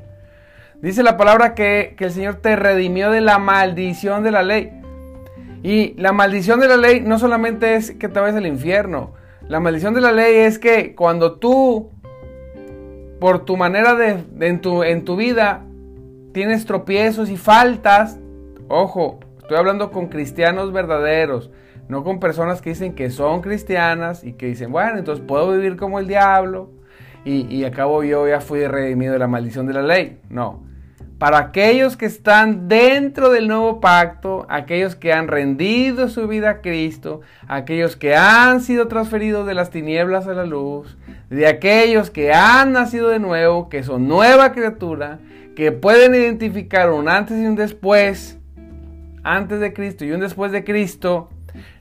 Dice 0.82 1.04
la 1.04 1.18
palabra 1.18 1.56
que, 1.56 1.96
que 1.98 2.06
el 2.06 2.12
Señor 2.12 2.36
te 2.36 2.56
redimió 2.56 3.12
de 3.12 3.22
la 3.22 3.40
maldición 3.40 4.24
de 4.24 4.32
la 4.32 4.44
ley. 4.44 4.77
Y 5.64 5.94
la 5.96 6.12
maldición 6.12 6.60
de 6.60 6.68
la 6.68 6.78
ley 6.78 7.02
no 7.02 7.20
solamente 7.20 7.76
es 7.76 7.92
que 7.92 8.08
te 8.08 8.20
vayas 8.20 8.38
al 8.38 8.46
infierno. 8.46 9.14
La 9.48 9.60
maldición 9.60 9.94
de 9.94 10.02
la 10.02 10.12
ley 10.12 10.36
es 10.36 10.60
que 10.60 10.96
cuando 10.96 11.40
tú, 11.40 11.90
por 13.20 13.46
tu 13.46 13.58
manera 13.58 13.96
de, 13.96 14.24
en, 14.40 14.62
tu, 14.62 14.84
en 14.84 15.04
tu 15.06 15.16
vida, 15.16 15.64
tienes 16.34 16.66
tropiezos 16.66 17.30
y 17.30 17.38
faltas, 17.38 18.20
Ojo, 18.70 19.20
estoy 19.38 19.56
hablando 19.56 19.92
con 19.92 20.08
cristianos 20.08 20.74
verdaderos, 20.74 21.52
no 21.88 22.04
con 22.04 22.20
personas 22.20 22.62
que 22.62 22.72
dicen 22.72 22.96
que 22.96 23.10
son 23.10 23.42
cristianas 23.42 24.26
y 24.26 24.34
que 24.34 24.48
dicen, 24.48 24.74
bueno, 24.74 24.98
entonces 24.98 25.24
puedo 25.26 25.54
vivir 25.54 25.78
como 25.78 26.00
el 26.00 26.08
diablo 26.08 26.70
y, 27.24 27.48
y 27.48 27.64
acabo 27.64 28.04
yo 28.04 28.28
ya 28.28 28.42
fui 28.42 28.68
redimido 28.68 29.14
de 29.14 29.20
la 29.20 29.28
maldición 29.28 29.66
de 29.68 29.74
la 29.74 29.84
ley. 29.84 30.20
No. 30.30 30.67
Para 31.18 31.40
aquellos 31.40 31.98
que 31.98 32.06
están 32.06 32.68
dentro 32.68 33.32
del 33.32 33.48
nuevo 33.48 33.80
pacto, 33.80 34.46
aquellos 34.50 34.96
que 34.96 35.14
han 35.14 35.28
rendido 35.28 36.10
su 36.10 36.28
vida 36.28 36.50
a 36.50 36.62
Cristo, 36.62 37.22
aquellos 37.48 37.96
que 37.96 38.16
han 38.16 38.62
sido 38.62 38.88
transferidos 38.88 39.48
de 39.48 39.56
las 39.56 39.72
tinieblas 39.72 40.28
a 40.28 40.34
la 40.34 40.46
luz, 40.46 40.96
de 41.30 41.48
aquellos 41.48 42.12
que 42.12 42.34
han 42.34 42.72
nacido 42.72 43.10
de 43.10 43.20
nuevo, 43.20 43.68
que 43.68 43.82
son 43.84 44.08
nueva 44.08 44.52
criatura, 44.52 45.20
que 45.56 45.72
pueden 45.72 46.14
identificar 46.14 46.92
un 46.92 47.10
antes 47.10 47.38
y 47.38 47.48
un 47.48 47.56
después, 47.56 48.38
antes 49.24 49.60
de 49.60 49.74
Cristo 49.74 50.06
y 50.06 50.12
un 50.12 50.20
después 50.20 50.52
de 50.52 50.64
Cristo. 50.64 51.30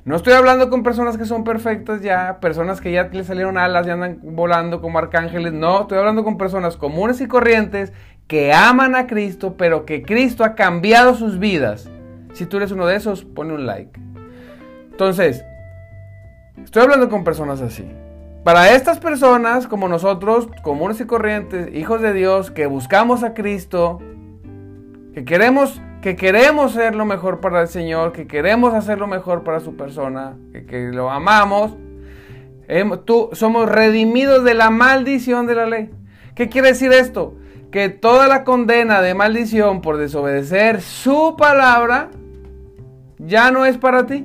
No 0.07 0.17
estoy 0.17 0.33
hablando 0.33 0.71
con 0.71 0.83
personas 0.83 1.19
que 1.19 1.27
son 1.27 1.45
perfectas 1.45 2.01
ya, 2.01 2.39
personas 2.41 2.81
que 2.81 2.93
ya 2.93 3.09
le 3.13 3.25
salieron 3.25 3.59
alas 3.59 3.87
y 3.87 3.91
andan 3.91 4.21
volando 4.23 4.81
como 4.81 4.99
arcángeles. 4.99 5.53
No, 5.53 5.83
estoy 5.83 5.99
hablando 5.99 6.25
con 6.25 6.39
personas 6.39 6.77
comunes 6.77 7.21
y 7.21 7.27
corrientes 7.27 7.93
que 8.27 8.53
aman 8.53 8.95
a 8.95 9.07
Cristo, 9.07 9.55
pero 9.57 9.87
que 9.87 10.03
Cristo 10.03 10.45
ha 10.45 10.55
cambiado 10.55 11.15
sus 11.15 11.39
vidas. 11.39 11.89
Si 12.33 12.47
tú 12.47 12.57
eres 12.57 12.73
uno 12.73 12.87
de 12.87 12.97
esos, 12.97 13.25
pone 13.25 13.55
un 13.55 13.67
like. 13.67 13.99
Entonces, 14.91 15.45
estoy 16.63 16.83
hablando 16.83 17.09
con 17.09 17.25
personas 17.25 17.61
así. 17.61 17.87
Para 18.45 18.75
estas 18.75 18.99
personas, 18.99 19.67
como 19.67 19.89
nosotros, 19.89 20.49
comunes 20.63 21.01
y 21.01 21.05
corrientes, 21.05 21.75
hijos 21.75 22.01
de 22.01 22.13
Dios, 22.13 22.51
que 22.51 22.67
buscamos 22.67 23.23
a 23.25 23.35
Cristo, 23.35 24.01
que 25.15 25.25
queremos, 25.25 25.81
que 26.01 26.15
queremos 26.15 26.73
ser 26.73 26.95
lo 26.95 27.05
mejor 27.05 27.41
para 27.41 27.63
el 27.63 27.69
Señor, 27.69 28.13
que 28.13 28.27
queremos 28.27 28.75
hacer 28.75 28.99
lo 28.99 29.07
mejor 29.07 29.43
para 29.43 29.61
su 29.61 29.77
persona, 29.77 30.37
que, 30.53 30.91
lo 30.93 31.11
amamos, 31.11 31.77
tú, 33.05 33.31
somos 33.33 33.69
redimidos 33.69 34.45
de 34.45 34.55
la 34.55 34.71
maldición 34.71 35.47
de 35.47 35.55
la 35.55 35.67
ley. 35.67 35.91
¿Qué 36.35 36.49
quiere 36.49 36.69
decir 36.69 36.93
esto? 36.93 37.35
Que 37.71 37.89
toda 37.89 38.29
la 38.29 38.45
condena 38.45 39.03
de 39.03 39.15
maldición 39.15 39.81
por 39.81 39.97
desobedecer 39.97 40.81
su 40.81 41.37
palabra 41.37 42.11
ya 43.19 43.51
no 43.51 43.65
es 43.67 43.77
para 43.79 44.07
ti. 44.07 44.25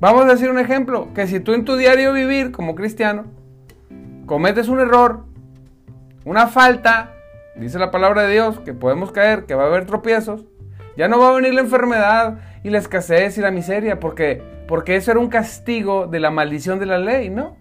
Vamos 0.00 0.24
a 0.24 0.28
decir 0.28 0.50
un 0.50 0.58
ejemplo, 0.58 1.08
que 1.14 1.26
si 1.26 1.40
tú 1.40 1.54
en 1.54 1.64
tu 1.64 1.76
diario 1.76 2.12
vivir 2.12 2.50
como 2.52 2.74
cristiano 2.74 3.24
cometes 4.26 4.68
un 4.68 4.80
error, 4.80 5.24
una 6.24 6.46
falta, 6.46 7.12
dice 7.56 7.78
la 7.78 7.90
palabra 7.90 8.22
de 8.22 8.32
Dios, 8.32 8.60
que 8.60 8.74
podemos 8.74 9.12
caer, 9.12 9.44
que 9.44 9.54
va 9.54 9.64
a 9.64 9.66
haber 9.66 9.86
tropiezos, 9.86 10.44
ya 10.96 11.08
no 11.08 11.18
va 11.18 11.30
a 11.30 11.34
venir 11.34 11.54
la 11.54 11.60
enfermedad 11.60 12.38
y 12.62 12.70
la 12.70 12.78
escasez 12.78 13.38
y 13.38 13.40
la 13.40 13.50
miseria, 13.50 14.00
porque, 14.00 14.42
porque 14.66 14.96
eso 14.96 15.10
era 15.10 15.20
un 15.20 15.28
castigo 15.28 16.06
de 16.06 16.20
la 16.20 16.30
maldición 16.30 16.78
de 16.78 16.86
la 16.86 16.98
ley, 16.98 17.30
¿no? 17.30 17.56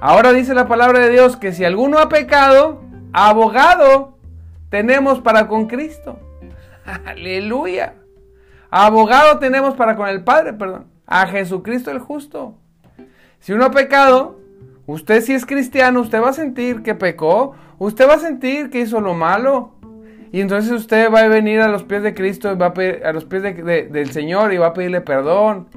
Ahora 0.00 0.32
dice 0.32 0.54
la 0.54 0.68
palabra 0.68 1.00
de 1.00 1.10
Dios 1.10 1.36
que 1.36 1.52
si 1.52 1.64
alguno 1.64 1.98
ha 1.98 2.08
pecado, 2.08 2.80
abogado 3.12 4.18
tenemos 4.70 5.20
para 5.20 5.48
con 5.48 5.66
Cristo. 5.66 6.18
Aleluya. 7.06 7.94
Abogado 8.70 9.38
tenemos 9.38 9.74
para 9.74 9.96
con 9.96 10.08
el 10.08 10.22
Padre, 10.22 10.52
perdón. 10.52 10.86
A 11.06 11.26
Jesucristo 11.26 11.90
el 11.90 11.98
justo. 11.98 12.54
Si 13.40 13.52
uno 13.52 13.66
ha 13.66 13.70
pecado, 13.70 14.38
usted 14.86 15.22
si 15.22 15.32
es 15.32 15.46
cristiano, 15.46 16.00
usted 16.00 16.20
va 16.20 16.30
a 16.30 16.34
sentir 16.34 16.82
que 16.82 16.94
pecó. 16.94 17.54
Usted 17.78 18.08
va 18.08 18.14
a 18.14 18.18
sentir 18.18 18.70
que 18.70 18.80
hizo 18.80 19.00
lo 19.00 19.14
malo. 19.14 19.72
Y 20.30 20.40
entonces 20.40 20.70
usted 20.70 21.10
va 21.10 21.20
a 21.20 21.28
venir 21.28 21.60
a 21.60 21.68
los 21.68 21.84
pies 21.84 22.02
de 22.02 22.12
Cristo, 22.12 22.56
va 22.58 22.66
a, 22.66 23.08
a 23.08 23.12
los 23.12 23.24
pies 23.24 23.42
del 23.42 24.10
Señor 24.10 24.52
y 24.52 24.58
va 24.58 24.68
a 24.68 24.72
pedirle 24.74 25.00
perdón. 25.00 25.68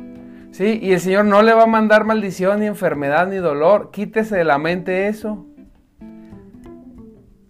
¿Sí? 0.52 0.80
Y 0.82 0.92
el 0.92 1.00
Señor 1.00 1.24
no 1.26 1.42
le 1.42 1.54
va 1.54 1.64
a 1.64 1.68
mandar 1.68 2.04
maldición, 2.04 2.60
ni 2.60 2.66
enfermedad, 2.66 3.28
ni 3.28 3.38
dolor. 3.38 3.92
Quítese 3.92 4.36
de 4.36 4.44
la 4.44 4.58
mente 4.58 5.08
eso. 5.08 5.46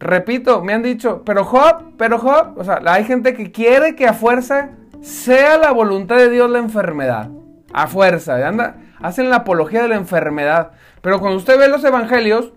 Repito, 0.01 0.63
me 0.63 0.74
han 0.74 0.81
dicho, 0.81 1.22
pero 1.24 1.46
Job, 1.46 1.93
pero 1.96 2.17
Job, 2.17 2.58
o 2.58 2.63
sea, 2.63 2.81
hay 2.88 3.03
gente 3.03 3.36
que 3.36 3.51
quiere 3.51 3.96
que 3.96 4.08
a 4.08 4.13
fuerza 4.13 4.72
sea 5.00 5.60
la 5.60 5.72
voluntad 5.72 6.17
de 6.17 6.31
Dios 6.31 6.50
la 6.50 6.58
enfermedad. 6.58 7.29
A 7.72 7.86
fuerza, 7.86 8.48
anda, 8.48 8.77
hacen 9.00 9.29
la 9.29 9.37
apología 9.37 9.83
de 9.83 9.90
la 9.90 9.96
enfermedad. 9.96 10.72
Pero 11.01 11.20
cuando 11.20 11.37
usted 11.37 11.55
ve 11.59 11.68
los 11.68 11.83
evangelios, 11.83 12.51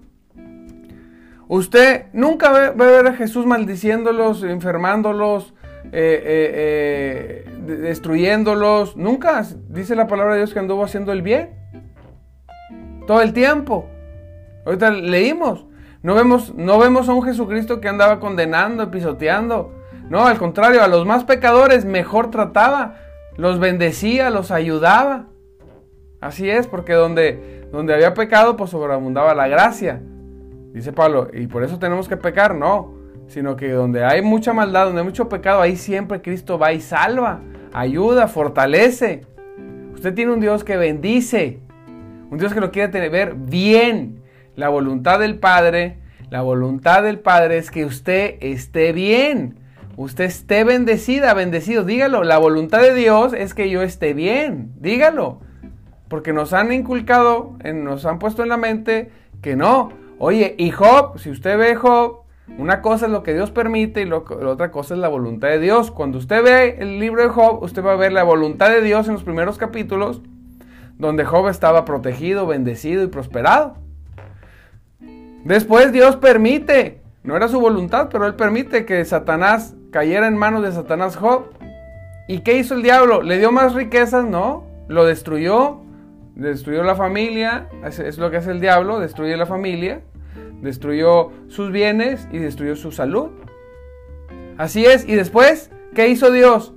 usted 1.47 2.07
nunca 2.15 2.51
ve, 2.51 2.67
a 2.69 2.73
ver 2.73 3.09
a 3.09 3.13
Jesús 3.13 3.45
maldiciéndolos, 3.45 4.43
enfermándolos, 4.43 5.53
eh, 5.93 6.23
eh, 6.25 7.45
eh, 7.47 7.79
destruyéndolos. 7.83 8.97
Nunca 8.97 9.47
dice 9.69 9.95
la 9.95 10.07
palabra 10.07 10.33
de 10.33 10.39
Dios 10.39 10.55
que 10.55 10.61
anduvo 10.61 10.83
haciendo 10.83 11.13
el 11.13 11.21
bien. 11.21 11.51
Todo 13.07 13.21
el 13.21 13.35
tiempo. 13.35 13.87
Ahorita 14.65 14.91
leímos. 14.91 15.67
No 16.05 16.15
vemos, 16.15 16.55
no 16.55 16.79
vemos 16.79 17.09
a 17.09 17.15
un 17.15 17.23
Jesucristo 17.23 17.81
que 17.81 17.89
andaba 17.89 18.21
condenando, 18.21 18.91
pisoteando. 18.91 19.73
No, 20.11 20.27
al 20.27 20.37
contrario, 20.37 20.83
a 20.83 20.87
los 20.87 21.07
más 21.07 21.25
pecadores 21.25 21.87
mejor 21.87 22.31
trataba, 22.31 22.97
los 23.39 23.59
bendecía, 23.59 24.29
los 24.29 24.51
ayudaba. 24.51 25.29
Así 26.21 26.51
es, 26.51 26.67
porque 26.67 26.93
donde, 26.93 27.67
donde 27.73 27.95
había 27.95 28.13
pecado, 28.13 28.55
pues 28.55 28.69
sobreabundaba 28.69 29.35
la 29.35 29.49
gracia. 29.49 30.03
Dice 30.75 30.93
Pablo, 30.93 31.29
y 31.33 31.47
por 31.47 31.65
eso 31.65 31.79
tenemos 31.79 32.07
que 32.07 32.19
pecar, 32.19 32.55
no, 32.55 32.93
sino 33.27 33.57
que 33.57 33.73
donde 33.73 34.05
hay 34.05 34.21
mucha 34.21 34.53
maldad, 34.53 34.85
donde 34.85 35.01
hay 35.01 35.07
mucho 35.07 35.31
pecado, 35.31 35.63
ahí 35.63 35.77
siempre 35.77 36.21
Cristo 36.21 36.59
va 36.59 36.75
y 36.75 36.83
salva, 36.83 37.41
ayuda, 37.73 38.29
fortalece. 38.29 39.23
Usted 39.95 40.13
tiene 40.13 40.35
un 40.35 40.41
Dios 40.41 40.65
que 40.65 40.77
bendice, 40.77 41.61
un 42.31 42.37
Dios 42.37 42.53
que 42.53 42.61
lo 42.61 42.71
quiere 42.71 42.89
tener, 42.93 43.35
bien, 43.37 44.23
la 44.57 44.69
voluntad 44.69 45.19
del 45.19 45.39
Padre, 45.39 45.99
la 46.31 46.43
voluntad 46.43 47.03
del 47.03 47.19
Padre 47.19 47.59
es 47.59 47.71
que 47.71 47.85
usted 47.85 48.37
esté 48.41 48.93
bien, 48.93 49.61
usted 49.97 50.25
esté 50.25 50.65
bendecida, 50.65 51.35
bendecido. 51.35 51.85
Dígalo, 51.85 52.25
la 52.25 52.39
voluntad 52.39 52.81
de 52.81 52.95
Dios 52.95 53.33
es 53.33 53.55
que 53.55 53.71
yo 53.71 53.83
esté 53.83 54.15
bien, 54.15 54.73
dígalo. 54.81 55.41
Porque 56.09 56.33
nos 56.33 56.53
han 56.53 56.73
inculcado, 56.73 57.57
nos 57.75 58.05
han 58.07 58.19
puesto 58.19 58.43
en 58.43 58.49
la 58.49 58.57
mente 58.57 59.11
que 59.43 59.57
no. 59.57 59.91
Oye, 60.19 60.55
y 60.59 60.71
Job, 60.71 61.19
si 61.19 61.31
usted 61.31 61.59
ve 61.59 61.75
Job, 61.75 62.23
una 62.59 62.83
cosa 62.83 63.07
es 63.07 63.13
lo 63.13 63.23
que 63.23 63.35
Dios 63.35 63.51
permite 63.51 64.03
y 64.03 64.05
la 64.05 64.19
otra 64.19 64.71
cosa 64.71 64.95
es 64.95 65.01
la 65.01 65.09
voluntad 65.09 65.49
de 65.49 65.59
Dios. 65.59 65.91
Cuando 65.91 66.19
usted 66.19 66.43
ve 66.43 66.77
el 66.79 66.99
libro 67.01 67.23
de 67.23 67.29
Job, 67.29 67.63
usted 67.63 67.85
va 67.85 67.93
a 67.93 67.97
ver 67.97 68.13
la 68.13 68.23
voluntad 68.23 68.71
de 68.71 68.83
Dios 68.83 69.09
en 69.09 69.15
los 69.15 69.25
primeros 69.25 69.59
capítulos, 69.59 70.21
donde 70.99 71.25
Job 71.25 71.49
estaba 71.49 71.85
protegido, 71.85 72.47
bendecido 72.47 73.03
y 73.03 73.09
prosperado. 73.09 73.84
Después 75.45 75.93
Dios 75.93 76.17
permite, 76.17 77.03
no 77.23 77.37
era 77.37 77.49
su 77.49 77.61
voluntad, 77.61 78.09
pero 78.11 78.27
Él 78.27 78.35
permite 78.35 78.87
que 78.87 79.05
Satanás 79.05 79.75
cayera 79.91 80.27
en 80.27 80.39
manos 80.39 80.63
de 80.63 80.73
Satanás 80.73 81.17
Job. 81.17 81.45
¿Y 82.27 82.41
qué 82.41 82.57
hizo 82.57 82.75
el 82.75 82.83
diablo? 82.83 83.23
¿Le 83.23 83.39
dio 83.39 83.53
más 83.53 83.75
riquezas? 83.75 84.25
No, 84.25 84.65
lo 84.89 85.05
destruyó, 85.05 85.81
destruyó 86.35 86.83
la 86.83 86.95
familia, 86.95 87.69
es, 87.85 88.17
lo 88.17 88.31
que 88.31 88.39
hace 88.39 88.53
el 88.53 88.61
diablo, 88.61 88.99
destruye 89.01 89.37
la 89.37 89.45
familia, 89.45 90.01
destruyó 90.63 91.31
sus 91.49 91.71
bienes 91.71 92.27
y 92.33 92.39
destruyó 92.39 92.75
su 92.75 92.91
salud. 92.91 93.29
Así 94.57 94.87
es, 94.87 95.07
y 95.07 95.15
después, 95.15 95.71
¿qué 95.95 96.09
hizo 96.09 96.31
Dios? 96.31 96.73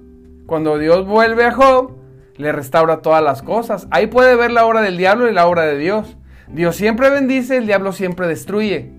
Cuando 0.45 0.77
Dios 0.77 1.07
vuelve 1.07 1.45
a 1.45 1.53
Job, 1.53 1.91
le 2.35 2.51
restaura 2.51 3.01
todas 3.01 3.23
las 3.23 3.41
cosas. 3.41 3.87
Ahí 3.91 4.07
puede 4.07 4.35
ver 4.35 4.51
la 4.51 4.65
obra 4.65 4.81
del 4.81 4.97
diablo 4.97 5.29
y 5.29 5.33
la 5.33 5.47
obra 5.47 5.63
de 5.63 5.77
Dios. 5.77 6.17
Dios 6.49 6.75
siempre 6.75 7.09
bendice, 7.09 7.57
el 7.57 7.65
diablo 7.65 7.91
siempre 7.91 8.27
destruye. 8.27 8.91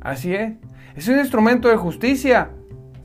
Así 0.00 0.34
es. 0.34 0.54
Es 0.96 1.08
un 1.08 1.18
instrumento 1.18 1.68
de 1.68 1.76
justicia. 1.76 2.50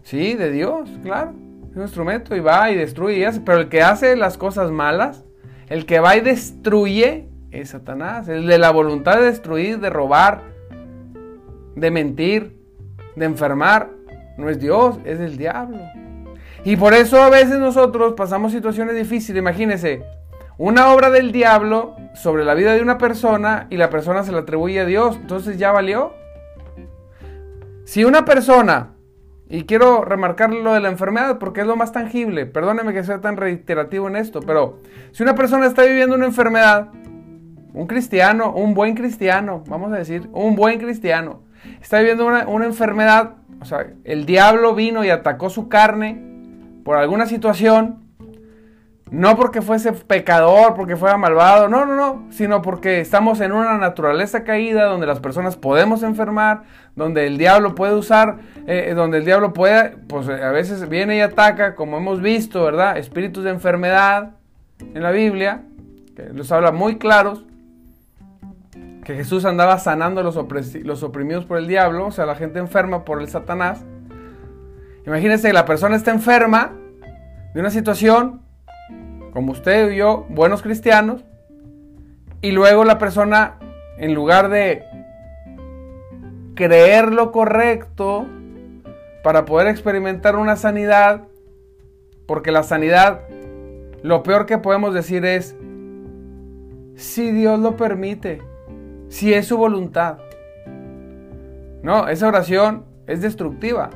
Sí, 0.03 0.35
de 0.35 0.51
Dios, 0.51 0.89
claro. 1.03 1.33
Es 1.69 1.75
un 1.75 1.81
instrumento 1.83 2.35
y 2.35 2.39
va 2.39 2.71
y 2.71 2.75
destruye 2.75 3.17
y 3.17 3.23
hace. 3.23 3.41
Pero 3.41 3.59
el 3.59 3.69
que 3.69 3.81
hace 3.81 4.15
las 4.15 4.37
cosas 4.37 4.71
malas, 4.71 5.25
el 5.67 5.85
que 5.85 5.99
va 5.99 6.15
y 6.15 6.21
destruye, 6.21 7.27
es 7.51 7.69
Satanás. 7.69 8.27
Es 8.27 8.45
de 8.45 8.57
la 8.57 8.71
voluntad 8.71 9.17
de 9.17 9.25
destruir, 9.25 9.79
de 9.79 9.89
robar, 9.89 10.41
de 11.75 11.91
mentir, 11.91 12.57
de 13.15 13.25
enfermar. 13.25 13.89
No 14.37 14.49
es 14.49 14.59
Dios, 14.59 14.99
es 15.05 15.19
el 15.19 15.37
diablo. 15.37 15.79
Y 16.63 16.77
por 16.77 16.93
eso 16.93 17.21
a 17.21 17.29
veces 17.29 17.59
nosotros 17.59 18.13
pasamos 18.13 18.51
situaciones 18.51 18.95
difíciles. 18.95 19.39
Imagínense, 19.39 20.03
una 20.57 20.93
obra 20.93 21.09
del 21.09 21.31
diablo 21.31 21.95
sobre 22.13 22.45
la 22.45 22.53
vida 22.53 22.73
de 22.73 22.81
una 22.81 22.97
persona 22.97 23.67
y 23.69 23.77
la 23.77 23.89
persona 23.89 24.23
se 24.23 24.31
la 24.31 24.39
atribuye 24.39 24.79
a 24.79 24.85
Dios, 24.85 25.17
entonces 25.17 25.57
ya 25.57 25.71
valió. 25.71 26.13
Si 27.83 28.05
una 28.05 28.25
persona, 28.25 28.93
y 29.49 29.65
quiero 29.65 30.05
remarcar 30.05 30.51
lo 30.51 30.73
de 30.73 30.79
la 30.79 30.89
enfermedad 30.89 31.37
porque 31.39 31.61
es 31.61 31.67
lo 31.67 31.75
más 31.75 31.91
tangible, 31.91 32.45
perdóneme 32.45 32.93
que 32.93 33.03
sea 33.03 33.21
tan 33.21 33.37
reiterativo 33.37 34.07
en 34.07 34.15
esto, 34.15 34.39
pero 34.39 34.79
si 35.11 35.23
una 35.23 35.35
persona 35.35 35.67
está 35.67 35.83
viviendo 35.83 36.15
una 36.15 36.25
enfermedad, 36.25 36.89
un 37.73 37.87
cristiano, 37.87 38.53
un 38.53 38.73
buen 38.73 38.95
cristiano, 38.95 39.63
vamos 39.67 39.91
a 39.91 39.97
decir, 39.97 40.29
un 40.31 40.55
buen 40.55 40.79
cristiano, 40.79 41.41
está 41.81 41.99
viviendo 41.99 42.25
una, 42.25 42.47
una 42.47 42.65
enfermedad, 42.65 43.33
o 43.59 43.65
sea, 43.65 43.87
el 44.05 44.25
diablo 44.25 44.73
vino 44.73 45.03
y 45.03 45.09
atacó 45.09 45.49
su 45.49 45.67
carne 45.67 46.23
por 46.85 46.97
alguna 46.97 47.25
situación, 47.25 48.04
No 49.11 49.35
porque 49.35 49.61
fuese 49.61 49.91
pecador, 49.91 50.73
porque 50.73 50.95
fuera 50.95 51.15
malvado, 51.15 51.69
no, 51.69 51.85
no, 51.85 51.95
no, 51.95 52.25
sino 52.31 52.63
porque 52.63 53.01
estamos 53.01 53.39
en 53.39 53.51
una 53.51 53.77
naturaleza 53.77 54.43
caída 54.43 54.85
donde 54.85 55.05
las 55.05 55.19
personas 55.19 55.57
podemos 55.57 56.01
enfermar, 56.01 56.63
donde 56.95 57.27
el 57.27 57.37
diablo 57.37 57.75
puede 57.75 57.93
usar, 57.93 58.37
eh, 58.65 58.93
donde 58.95 59.19
el 59.19 59.25
diablo 59.25 59.53
puede, 59.53 59.91
pues 60.07 60.27
a 60.27 60.51
veces 60.51 60.89
viene 60.89 61.17
y 61.17 61.21
ataca, 61.21 61.75
como 61.75 61.97
hemos 61.97 62.19
visto, 62.19 62.63
¿verdad? 62.63 62.97
Espíritus 62.97 63.43
de 63.43 63.51
enfermedad 63.51 64.31
en 64.79 65.03
la 65.03 65.11
Biblia, 65.11 65.61
que 66.15 66.29
los 66.33 66.51
habla 66.51 66.71
muy 66.71 66.97
claros, 66.97 67.45
que 69.03 69.15
Jesús 69.15 69.45
andaba 69.45 69.77
sanando 69.77 70.23
los, 70.23 70.35
los 70.83 71.03
oprimidos 71.03 71.45
por 71.45 71.59
el 71.59 71.67
diablo, 71.67 72.07
o 72.07 72.11
sea, 72.11 72.25
la 72.25 72.35
gente 72.35 72.57
enferma 72.57 73.05
por 73.05 73.21
el 73.21 73.29
Satanás. 73.29 73.85
Imagínense 75.05 75.49
que 75.49 75.53
la 75.53 75.65
persona 75.65 75.95
está 75.95 76.09
enferma 76.09 76.71
de 77.53 77.59
una 77.59 77.69
situación 77.69 78.44
como 79.35 79.51
usted 79.51 79.91
y 79.91 79.97
yo, 79.97 80.25
buenos 80.29 80.61
cristianos, 80.61 81.25
y 82.41 82.51
luego 82.51 82.85
la 82.85 82.97
persona, 82.97 83.59
en 83.97 84.13
lugar 84.13 84.47
de 84.47 84.81
creer 86.55 87.11
lo 87.11 87.33
correcto 87.33 88.25
para 89.25 89.43
poder 89.43 89.67
experimentar 89.67 90.37
una 90.37 90.55
sanidad, 90.55 91.23
porque 92.25 92.53
la 92.53 92.63
sanidad, 92.63 93.23
lo 94.03 94.23
peor 94.23 94.45
que 94.45 94.57
podemos 94.57 94.93
decir 94.93 95.25
es, 95.25 95.57
si 96.95 97.31
Dios 97.31 97.59
lo 97.59 97.75
permite, 97.75 98.41
si 99.09 99.33
es 99.33 99.47
su 99.47 99.57
voluntad. 99.57 100.19
No, 101.83 102.07
esa 102.07 102.29
oración 102.29 102.85
es 103.05 103.21
destructiva. 103.21 103.89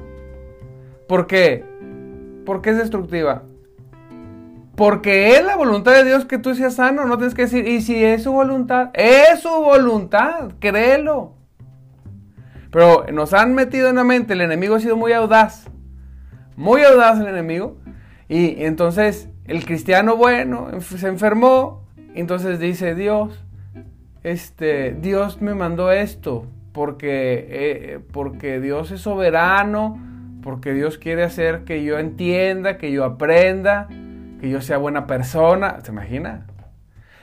¿Por 1.07 1.27
qué? 1.27 1.63
¿Por 2.45 2.61
qué 2.61 2.71
es 2.71 2.77
destructiva? 2.77 3.43
Porque 4.79 5.35
es 5.35 5.43
la 5.43 5.57
voluntad 5.57 5.91
de 5.91 6.05
Dios 6.05 6.23
que 6.23 6.37
tú 6.37 6.55
seas 6.55 6.75
sano, 6.75 7.03
no 7.03 7.17
tienes 7.17 7.35
que 7.35 7.41
decir, 7.41 7.67
y 7.67 7.81
si 7.81 8.01
es 8.01 8.23
su 8.23 8.31
voluntad, 8.31 8.91
es 8.93 9.41
su 9.41 9.49
voluntad, 9.49 10.53
créelo. 10.61 11.33
Pero 12.71 13.05
nos 13.11 13.33
han 13.33 13.53
metido 13.53 13.89
en 13.89 13.97
la 13.97 14.05
mente, 14.05 14.31
el 14.31 14.39
enemigo 14.39 14.75
ha 14.75 14.79
sido 14.79 14.95
muy 14.95 15.11
audaz, 15.11 15.65
muy 16.55 16.81
audaz 16.83 17.19
el 17.19 17.27
enemigo, 17.27 17.75
y 18.29 18.63
entonces 18.63 19.27
el 19.43 19.65
cristiano 19.65 20.15
bueno 20.15 20.69
se 20.79 21.09
enfermó, 21.09 21.83
entonces 22.15 22.57
dice 22.57 22.95
Dios, 22.95 23.37
este, 24.23 24.93
Dios 24.93 25.41
me 25.41 25.55
mandó 25.55 25.91
esto, 25.91 26.45
porque, 26.71 27.47
eh, 27.49 27.99
porque 28.13 28.61
Dios 28.61 28.91
es 28.91 29.01
soberano, 29.01 30.01
porque 30.41 30.71
Dios 30.71 30.97
quiere 30.97 31.23
hacer 31.23 31.65
que 31.65 31.83
yo 31.83 31.99
entienda, 31.99 32.77
que 32.77 32.93
yo 32.93 33.03
aprenda, 33.03 33.89
que 34.39 34.49
yo 34.49 34.61
sea 34.61 34.77
buena 34.77 35.07
persona. 35.07 35.79
¿Se 35.83 35.91
imagina? 35.91 36.45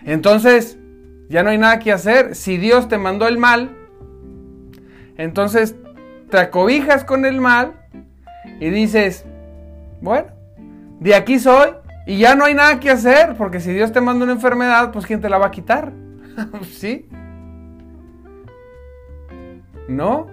Entonces, 0.05 0.79
ya 1.29 1.43
no 1.43 1.51
hay 1.51 1.59
nada 1.59 1.79
que 1.79 1.93
hacer. 1.93 2.35
Si 2.35 2.57
Dios 2.59 2.89
te 2.89 2.99
mandó 2.99 3.27
el 3.27 3.39
mal, 3.39 3.77
entonces 5.17 5.77
te 6.31 6.39
acobijas 6.39 7.05
con 7.05 7.25
el 7.25 7.41
mal 7.41 7.73
y 8.61 8.71
dices, 8.71 9.25
bueno, 10.01 10.29
de 11.01 11.15
aquí 11.15 11.39
soy 11.39 11.71
y 12.07 12.19
ya 12.19 12.35
no 12.35 12.45
hay 12.45 12.55
nada 12.55 12.79
que 12.79 12.91
hacer, 12.91 13.35
porque 13.37 13.61
si 13.61 13.73
Dios 13.73 13.93
te 13.93 14.01
manda 14.01 14.25
una 14.25 14.35
enfermedad, 14.35 14.93
pues 14.93 15.07
¿quién 15.07 15.21
te 15.21 15.29
la 15.29 15.39
va 15.39 15.47
a 15.47 15.51
quitar? 15.51 15.93
¿Sí? 16.71 17.09
¿No? 19.89 20.29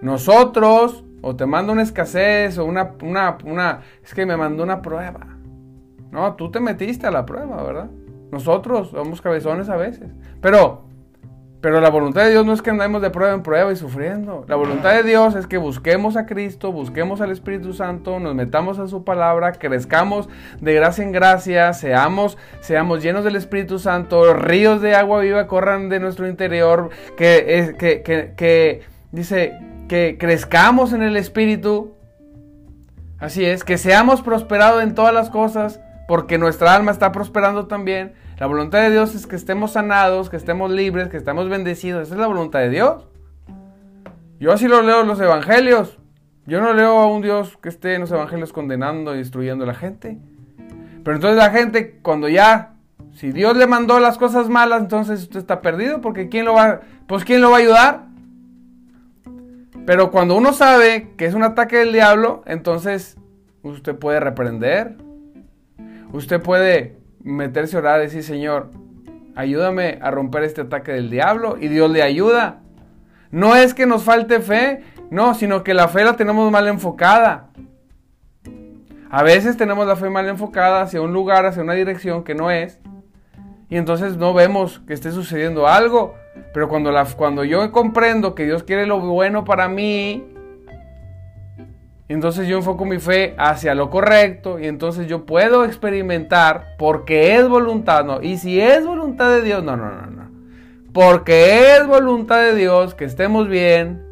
Nosotros, 0.00 1.04
o 1.20 1.36
te 1.36 1.46
mando 1.46 1.72
una 1.72 1.82
escasez, 1.82 2.58
o 2.58 2.64
una, 2.64 2.92
una, 3.02 3.38
una, 3.44 3.80
es 4.02 4.12
que 4.14 4.26
me 4.26 4.36
mandó 4.36 4.64
una 4.64 4.82
prueba. 4.82 5.31
No, 6.12 6.34
tú 6.34 6.50
te 6.50 6.60
metiste 6.60 7.06
a 7.06 7.10
la 7.10 7.24
prueba, 7.24 7.62
¿verdad? 7.62 7.90
Nosotros 8.30 8.90
somos 8.90 9.22
cabezones 9.22 9.70
a 9.70 9.76
veces. 9.76 10.10
Pero, 10.42 10.82
pero 11.62 11.80
la 11.80 11.88
voluntad 11.88 12.24
de 12.24 12.32
Dios 12.32 12.44
no 12.44 12.52
es 12.52 12.60
que 12.60 12.68
andemos 12.68 13.00
de 13.00 13.08
prueba 13.08 13.32
en 13.32 13.42
prueba 13.42 13.72
y 13.72 13.76
sufriendo. 13.76 14.44
La 14.46 14.56
voluntad 14.56 14.92
de 14.92 15.04
Dios 15.04 15.34
es 15.34 15.46
que 15.46 15.56
busquemos 15.56 16.18
a 16.18 16.26
Cristo, 16.26 16.70
busquemos 16.70 17.22
al 17.22 17.30
Espíritu 17.30 17.72
Santo, 17.72 18.20
nos 18.20 18.34
metamos 18.34 18.78
a 18.78 18.88
su 18.88 19.04
palabra, 19.04 19.52
crezcamos 19.52 20.28
de 20.60 20.74
gracia 20.74 21.02
en 21.02 21.12
gracia, 21.12 21.72
seamos, 21.72 22.36
seamos 22.60 23.02
llenos 23.02 23.24
del 23.24 23.36
Espíritu 23.36 23.78
Santo, 23.78 24.34
ríos 24.34 24.82
de 24.82 24.94
agua 24.94 25.20
viva 25.20 25.46
corran 25.46 25.88
de 25.88 25.98
nuestro 25.98 26.28
interior, 26.28 26.90
que, 27.16 27.74
que, 27.78 28.02
que, 28.02 28.34
que 28.36 28.82
dice 29.12 29.58
que 29.88 30.18
crezcamos 30.20 30.92
en 30.92 31.02
el 31.02 31.16
Espíritu. 31.16 31.94
Así 33.18 33.46
es, 33.46 33.64
que 33.64 33.78
seamos 33.78 34.20
prosperados 34.20 34.82
en 34.82 34.94
todas 34.94 35.14
las 35.14 35.30
cosas 35.30 35.80
porque 36.08 36.38
nuestra 36.38 36.74
alma 36.74 36.90
está 36.90 37.12
prosperando 37.12 37.66
también. 37.66 38.14
La 38.38 38.46
voluntad 38.46 38.80
de 38.82 38.90
Dios 38.90 39.14
es 39.14 39.26
que 39.26 39.36
estemos 39.36 39.72
sanados, 39.72 40.30
que 40.30 40.36
estemos 40.36 40.70
libres, 40.70 41.08
que 41.08 41.16
estemos 41.16 41.48
bendecidos. 41.48 42.02
Esa 42.02 42.14
es 42.14 42.20
la 42.20 42.26
voluntad 42.26 42.60
de 42.60 42.70
Dios. 42.70 43.06
Yo 44.40 44.52
así 44.52 44.66
lo 44.66 44.82
leo 44.82 45.02
en 45.02 45.08
los 45.08 45.20
evangelios. 45.20 45.98
Yo 46.46 46.60
no 46.60 46.74
leo 46.74 46.98
a 46.98 47.06
un 47.06 47.22
Dios 47.22 47.56
que 47.62 47.68
esté 47.68 47.94
en 47.94 48.00
los 48.00 48.10
evangelios 48.10 48.52
condenando 48.52 49.14
y 49.14 49.18
destruyendo 49.18 49.64
a 49.64 49.68
la 49.68 49.74
gente. 49.74 50.18
Pero 51.04 51.16
entonces 51.16 51.36
la 51.36 51.50
gente, 51.50 51.98
cuando 52.02 52.28
ya, 52.28 52.74
si 53.12 53.30
Dios 53.30 53.56
le 53.56 53.66
mandó 53.66 54.00
las 54.00 54.18
cosas 54.18 54.48
malas, 54.48 54.80
entonces 54.80 55.22
usted 55.22 55.38
está 55.38 55.60
perdido, 55.60 56.00
porque 56.00 56.28
¿quién 56.28 56.44
lo 56.44 56.54
va, 56.54 56.80
pues 57.06 57.24
quién 57.24 57.40
lo 57.40 57.50
va 57.50 57.58
a 57.58 57.60
ayudar? 57.60 58.04
Pero 59.86 60.10
cuando 60.10 60.36
uno 60.36 60.52
sabe 60.52 61.12
que 61.16 61.26
es 61.26 61.34
un 61.34 61.42
ataque 61.42 61.76
del 61.76 61.92
diablo, 61.92 62.42
entonces 62.46 63.16
usted 63.62 63.96
puede 63.96 64.20
reprender, 64.20 64.96
Usted 66.12 66.40
puede 66.40 66.96
meterse 67.22 67.76
a 67.76 67.80
orar 67.80 68.00
y 68.00 68.04
decir, 68.04 68.22
Señor, 68.22 68.70
ayúdame 69.34 69.98
a 70.02 70.10
romper 70.10 70.44
este 70.44 70.60
ataque 70.60 70.92
del 70.92 71.10
diablo 71.10 71.56
y 71.58 71.68
Dios 71.68 71.90
le 71.90 72.02
ayuda. 72.02 72.60
No 73.30 73.56
es 73.56 73.72
que 73.72 73.86
nos 73.86 74.04
falte 74.04 74.40
fe, 74.40 74.84
no, 75.10 75.34
sino 75.34 75.64
que 75.64 75.74
la 75.74 75.88
fe 75.88 76.04
la 76.04 76.16
tenemos 76.16 76.50
mal 76.50 76.68
enfocada. 76.68 77.48
A 79.10 79.22
veces 79.22 79.56
tenemos 79.56 79.86
la 79.86 79.96
fe 79.96 80.10
mal 80.10 80.28
enfocada 80.28 80.82
hacia 80.82 81.00
un 81.00 81.12
lugar, 81.12 81.46
hacia 81.46 81.62
una 81.62 81.74
dirección 81.74 82.24
que 82.24 82.34
no 82.34 82.50
es. 82.50 82.78
Y 83.68 83.76
entonces 83.78 84.16
no 84.18 84.34
vemos 84.34 84.80
que 84.86 84.92
esté 84.92 85.12
sucediendo 85.12 85.66
algo. 85.66 86.14
Pero 86.52 86.68
cuando, 86.68 86.92
cuando 87.16 87.44
yo 87.44 87.72
comprendo 87.72 88.34
que 88.34 88.44
Dios 88.44 88.62
quiere 88.62 88.86
lo 88.86 89.00
bueno 89.00 89.44
para 89.44 89.68
mí, 89.68 90.31
entonces 92.08 92.48
yo 92.48 92.58
enfoco 92.58 92.84
mi 92.84 92.98
fe 92.98 93.34
hacia 93.38 93.74
lo 93.74 93.88
correcto 93.90 94.58
y 94.58 94.66
entonces 94.66 95.06
yo 95.06 95.24
puedo 95.24 95.64
experimentar 95.64 96.74
porque 96.78 97.36
es 97.36 97.48
voluntad, 97.48 98.04
no. 98.04 98.20
Y 98.20 98.38
si 98.38 98.60
es 98.60 98.84
voluntad 98.86 99.30
de 99.30 99.42
Dios, 99.42 99.62
no, 99.62 99.76
no, 99.76 99.90
no, 99.90 100.06
no. 100.06 100.30
Porque 100.92 101.76
es 101.76 101.86
voluntad 101.86 102.42
de 102.42 102.54
Dios 102.54 102.94
que 102.94 103.04
estemos 103.04 103.48
bien. 103.48 104.02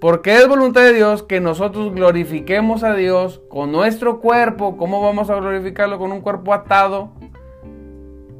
Porque 0.00 0.36
es 0.36 0.48
voluntad 0.48 0.82
de 0.82 0.94
Dios 0.94 1.22
que 1.22 1.40
nosotros 1.40 1.94
glorifiquemos 1.94 2.84
a 2.84 2.94
Dios 2.94 3.40
con 3.48 3.72
nuestro 3.72 4.20
cuerpo. 4.20 4.76
¿Cómo 4.76 5.00
vamos 5.00 5.30
a 5.30 5.36
glorificarlo 5.36 5.98
con 5.98 6.12
un 6.12 6.20
cuerpo 6.20 6.54
atado? 6.54 7.10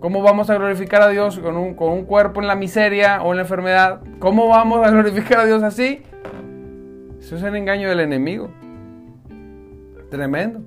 ¿Cómo 0.00 0.22
vamos 0.22 0.50
a 0.50 0.57
glorificar 0.57 1.02
a 1.02 1.09
Dios 1.09 1.38
con 1.38 1.57
un, 1.57 1.74
con 1.74 1.90
un 1.90 2.05
cuerpo 2.05 2.40
en 2.40 2.48
la 2.48 2.57
miseria 2.57 3.22
o 3.22 3.31
en 3.31 3.37
la 3.37 3.42
enfermedad? 3.42 4.00
¿Cómo 4.18 4.48
vamos 4.48 4.85
a 4.87 4.90
glorificar 4.90 5.40
a 5.40 5.44
Dios 5.44 5.62
así? 5.62 6.02
Eso 7.20 7.37
es 7.37 7.42
el 7.44 7.55
engaño 7.55 7.88
del 7.88 8.00
enemigo. 8.00 8.50
Tremendo. 10.12 10.61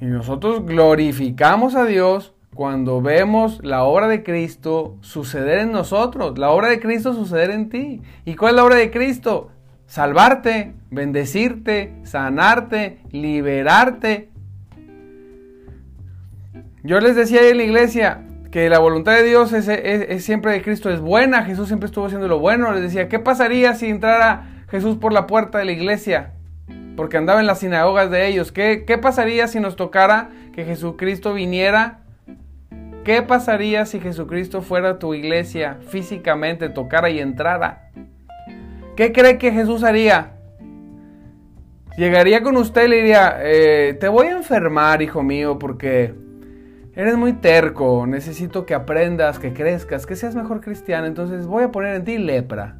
Y 0.00 0.06
nosotros 0.06 0.64
glorificamos 0.64 1.74
a 1.74 1.84
Dios 1.84 2.32
cuando 2.54 3.02
vemos 3.02 3.62
la 3.62 3.84
obra 3.84 4.08
de 4.08 4.22
Cristo 4.22 4.96
suceder 5.02 5.58
en 5.58 5.72
nosotros, 5.72 6.38
la 6.38 6.48
obra 6.48 6.70
de 6.70 6.80
Cristo 6.80 7.12
suceder 7.12 7.50
en 7.50 7.68
ti. 7.68 8.00
¿Y 8.24 8.36
cuál 8.36 8.52
es 8.52 8.56
la 8.56 8.64
obra 8.64 8.76
de 8.76 8.90
Cristo? 8.90 9.50
Salvarte, 9.84 10.72
bendecirte, 10.90 11.92
sanarte, 12.04 13.00
liberarte. 13.10 14.30
Yo 16.82 16.98
les 17.00 17.14
decía 17.14 17.46
en 17.46 17.58
la 17.58 17.64
iglesia 17.64 18.26
que 18.50 18.70
la 18.70 18.78
voluntad 18.78 19.16
de 19.16 19.24
Dios 19.24 19.52
es, 19.52 20.24
siempre 20.24 20.52
de 20.52 20.62
Cristo, 20.62 20.88
es 20.88 21.00
buena. 21.00 21.44
Jesús 21.44 21.66
siempre 21.66 21.88
estuvo 21.88 22.06
haciendo 22.06 22.26
lo 22.26 22.38
bueno. 22.38 22.72
Les 22.72 22.84
decía, 22.84 23.06
¿qué 23.10 23.18
pasaría 23.18 23.74
si 23.74 23.90
entrara 23.90 24.64
Jesús 24.70 24.96
por 24.96 25.12
la 25.12 25.26
puerta 25.26 25.58
de 25.58 25.66
la 25.66 25.72
iglesia? 25.72 26.32
Porque 27.00 27.16
andaba 27.16 27.40
en 27.40 27.46
las 27.46 27.60
sinagogas 27.60 28.10
de 28.10 28.26
ellos. 28.26 28.52
¿Qué, 28.52 28.84
¿Qué 28.86 28.98
pasaría 28.98 29.48
si 29.48 29.58
nos 29.58 29.74
tocara 29.74 30.28
que 30.52 30.66
Jesucristo 30.66 31.32
viniera? 31.32 32.00
¿Qué 33.04 33.22
pasaría 33.22 33.86
si 33.86 34.00
Jesucristo 34.00 34.60
fuera 34.60 34.90
a 34.90 34.98
tu 34.98 35.14
iglesia 35.14 35.78
físicamente, 35.88 36.68
tocara 36.68 37.08
y 37.08 37.18
entrara? 37.18 37.90
¿Qué 38.96 39.12
cree 39.12 39.38
que 39.38 39.50
Jesús 39.50 39.82
haría? 39.82 40.32
Llegaría 41.96 42.42
con 42.42 42.58
usted 42.58 42.84
y 42.84 42.88
le 42.88 42.96
diría, 42.96 43.38
eh, 43.44 43.96
te 43.98 44.08
voy 44.08 44.26
a 44.26 44.32
enfermar, 44.32 45.00
hijo 45.00 45.22
mío, 45.22 45.58
porque 45.58 46.12
eres 46.94 47.16
muy 47.16 47.32
terco, 47.32 48.06
necesito 48.06 48.66
que 48.66 48.74
aprendas, 48.74 49.38
que 49.38 49.54
crezcas, 49.54 50.04
que 50.04 50.16
seas 50.16 50.34
mejor 50.34 50.60
cristiano, 50.60 51.06
entonces 51.06 51.46
voy 51.46 51.64
a 51.64 51.70
poner 51.70 51.96
en 51.96 52.04
ti 52.04 52.18
lepra. 52.18 52.78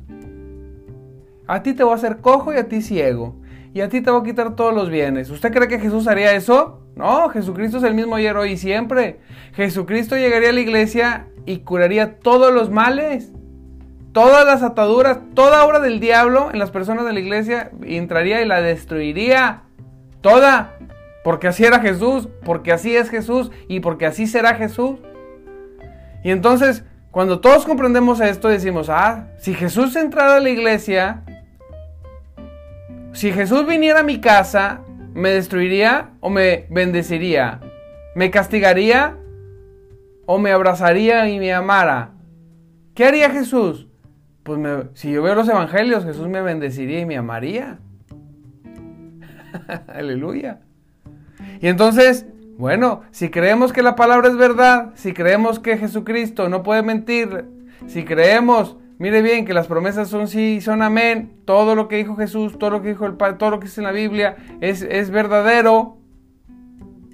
A 1.46 1.62
ti 1.62 1.72
te 1.72 1.84
voy 1.84 1.94
a 1.94 1.96
hacer 1.96 2.18
cojo 2.18 2.52
y 2.52 2.58
a 2.58 2.68
ti 2.68 2.82
ciego. 2.82 3.39
Y 3.72 3.80
a 3.82 3.88
ti 3.88 4.00
te 4.00 4.10
voy 4.10 4.20
a 4.20 4.24
quitar 4.24 4.56
todos 4.56 4.74
los 4.74 4.90
bienes. 4.90 5.30
¿Usted 5.30 5.52
cree 5.52 5.68
que 5.68 5.78
Jesús 5.78 6.08
haría 6.08 6.32
eso? 6.32 6.80
No, 6.96 7.28
Jesucristo 7.28 7.78
es 7.78 7.84
el 7.84 7.94
mismo 7.94 8.16
ayer, 8.16 8.36
hoy 8.36 8.52
y 8.52 8.56
siempre. 8.56 9.20
Jesucristo 9.54 10.16
llegaría 10.16 10.50
a 10.50 10.52
la 10.52 10.60
iglesia 10.60 11.26
y 11.46 11.58
curaría 11.58 12.18
todos 12.18 12.52
los 12.52 12.70
males, 12.70 13.32
todas 14.12 14.44
las 14.44 14.62
ataduras, 14.62 15.20
toda 15.34 15.64
obra 15.64 15.78
del 15.78 16.00
diablo 16.00 16.50
en 16.52 16.58
las 16.58 16.70
personas 16.70 17.04
de 17.04 17.12
la 17.12 17.20
iglesia 17.20 17.70
entraría 17.82 18.42
y 18.42 18.46
la 18.46 18.60
destruiría. 18.60 19.62
Toda. 20.20 20.76
Porque 21.22 21.48
así 21.48 21.64
era 21.64 21.80
Jesús, 21.80 22.28
porque 22.44 22.72
así 22.72 22.96
es 22.96 23.08
Jesús 23.08 23.50
y 23.68 23.80
porque 23.80 24.06
así 24.06 24.26
será 24.26 24.54
Jesús. 24.54 24.98
Y 26.24 26.30
entonces, 26.30 26.84
cuando 27.10 27.40
todos 27.40 27.64
comprendemos 27.64 28.20
esto, 28.20 28.48
decimos, 28.48 28.88
ah, 28.90 29.28
si 29.38 29.54
Jesús 29.54 29.96
entrara 29.96 30.36
a 30.36 30.40
la 30.40 30.50
iglesia, 30.50 31.22
si 33.12 33.32
Jesús 33.32 33.66
viniera 33.66 34.00
a 34.00 34.04
mi 34.04 34.20
casa, 34.20 34.82
¿me 35.14 35.30
destruiría 35.30 36.10
o 36.20 36.30
me 36.30 36.66
bendeciría? 36.70 37.60
¿Me 38.14 38.30
castigaría 38.30 39.16
o 40.26 40.38
me 40.38 40.52
abrazaría 40.52 41.28
y 41.28 41.38
me 41.38 41.52
amara? 41.52 42.12
¿Qué 42.94 43.04
haría 43.04 43.30
Jesús? 43.30 43.88
Pues 44.42 44.60
si 44.94 45.12
yo 45.12 45.22
veo 45.22 45.34
los 45.34 45.48
evangelios, 45.48 46.04
Jesús 46.04 46.28
me 46.28 46.40
bendeciría 46.40 47.00
y 47.00 47.06
me 47.06 47.16
amaría. 47.16 47.78
Aleluya. 49.88 50.60
Y 51.60 51.68
entonces, 51.68 52.26
bueno, 52.56 53.02
si 53.10 53.30
creemos 53.30 53.72
que 53.72 53.82
la 53.82 53.96
palabra 53.96 54.28
es 54.28 54.36
verdad, 54.36 54.90
si 54.94 55.12
creemos 55.12 55.58
que 55.58 55.78
Jesucristo 55.78 56.48
no 56.48 56.62
puede 56.62 56.82
mentir, 56.82 57.44
si 57.86 58.04
creemos, 58.04 58.76
mire 59.00 59.22
bien, 59.22 59.46
que 59.46 59.54
las 59.54 59.66
promesas 59.66 60.08
son 60.08 60.28
sí, 60.28 60.60
son 60.60 60.82
amén, 60.82 61.32
todo 61.46 61.74
lo 61.74 61.88
que 61.88 61.96
dijo 61.96 62.16
Jesús, 62.16 62.58
todo 62.58 62.68
lo 62.68 62.82
que 62.82 62.90
dijo 62.90 63.06
el 63.06 63.14
Padre, 63.14 63.38
todo 63.38 63.50
lo 63.50 63.58
que 63.58 63.66
dice 63.66 63.80
en 63.80 63.86
la 63.86 63.92
Biblia 63.92 64.36
es, 64.60 64.82
es 64.82 65.10
verdadero. 65.10 65.96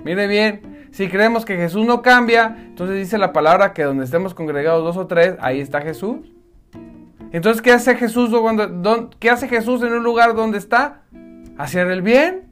Mire 0.05 0.27
bien, 0.27 0.89
si 0.91 1.09
creemos 1.09 1.45
que 1.45 1.57
Jesús 1.57 1.87
no 1.87 2.03
cambia, 2.03 2.57
entonces 2.59 2.97
dice 2.97 3.19
la 3.19 3.33
palabra 3.33 3.73
que 3.73 3.85
donde 3.85 4.05
estemos 4.05 4.35
congregados 4.35 4.83
dos 4.83 4.97
o 4.97 5.07
tres, 5.07 5.37
ahí 5.41 5.61
está 5.61 5.81
Jesús. 5.81 6.33
Entonces, 7.31 7.63
¿qué 7.63 7.71
hace 7.71 7.95
Jesús, 7.95 8.31
cuando, 8.31 9.11
¿qué 9.21 9.31
hace 9.31 9.47
Jesús 9.47 9.81
en 9.83 9.93
un 9.93 10.03
lugar 10.03 10.35
donde 10.35 10.59
está? 10.59 11.03
Hacer 11.57 11.87
el 11.89 12.03
bien. 12.03 12.49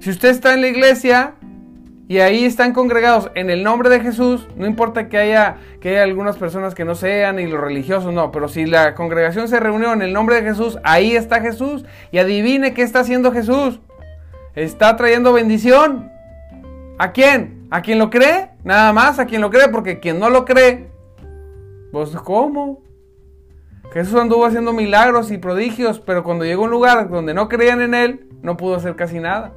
Si 0.00 0.10
usted 0.10 0.30
está 0.30 0.54
en 0.54 0.60
la 0.60 0.68
iglesia 0.68 1.34
y 2.06 2.18
ahí 2.18 2.44
están 2.44 2.74
congregados 2.74 3.30
en 3.34 3.48
el 3.48 3.62
nombre 3.62 3.88
de 3.88 4.00
Jesús, 4.00 4.46
no 4.56 4.66
importa 4.66 5.08
que 5.08 5.16
haya, 5.16 5.56
que 5.80 5.90
haya 5.90 6.02
algunas 6.02 6.36
personas 6.36 6.74
que 6.74 6.84
no 6.84 6.94
sean 6.94 7.38
y 7.38 7.46
los 7.46 7.58
religiosos 7.58 8.12
no, 8.12 8.30
pero 8.30 8.48
si 8.48 8.66
la 8.66 8.94
congregación 8.94 9.48
se 9.48 9.58
reunió 9.58 9.94
en 9.94 10.02
el 10.02 10.12
nombre 10.12 10.36
de 10.36 10.42
Jesús, 10.42 10.78
ahí 10.84 11.16
está 11.16 11.40
Jesús. 11.40 11.86
Y 12.12 12.18
adivine 12.18 12.74
qué 12.74 12.82
está 12.82 13.00
haciendo 13.00 13.32
Jesús. 13.32 13.80
Está 14.54 14.96
trayendo 14.96 15.32
bendición. 15.32 16.10
¿A 16.98 17.12
quién? 17.12 17.66
¿A 17.70 17.80
quien 17.80 17.98
lo 17.98 18.10
cree? 18.10 18.50
Nada 18.64 18.92
más, 18.92 19.18
a 19.18 19.24
quien 19.24 19.40
lo 19.40 19.50
cree, 19.50 19.68
porque 19.68 19.98
quien 19.98 20.18
no 20.18 20.28
lo 20.28 20.44
cree, 20.44 20.90
pues 21.90 22.10
¿cómo? 22.10 22.82
Jesús 23.94 24.20
anduvo 24.20 24.44
haciendo 24.44 24.74
milagros 24.74 25.30
y 25.30 25.38
prodigios, 25.38 26.00
pero 26.00 26.22
cuando 26.22 26.44
llegó 26.44 26.62
a 26.62 26.64
un 26.66 26.70
lugar 26.70 27.08
donde 27.08 27.32
no 27.32 27.48
creían 27.48 27.80
en 27.80 27.94
Él, 27.94 28.28
no 28.42 28.56
pudo 28.58 28.76
hacer 28.76 28.94
casi 28.94 29.20
nada 29.20 29.52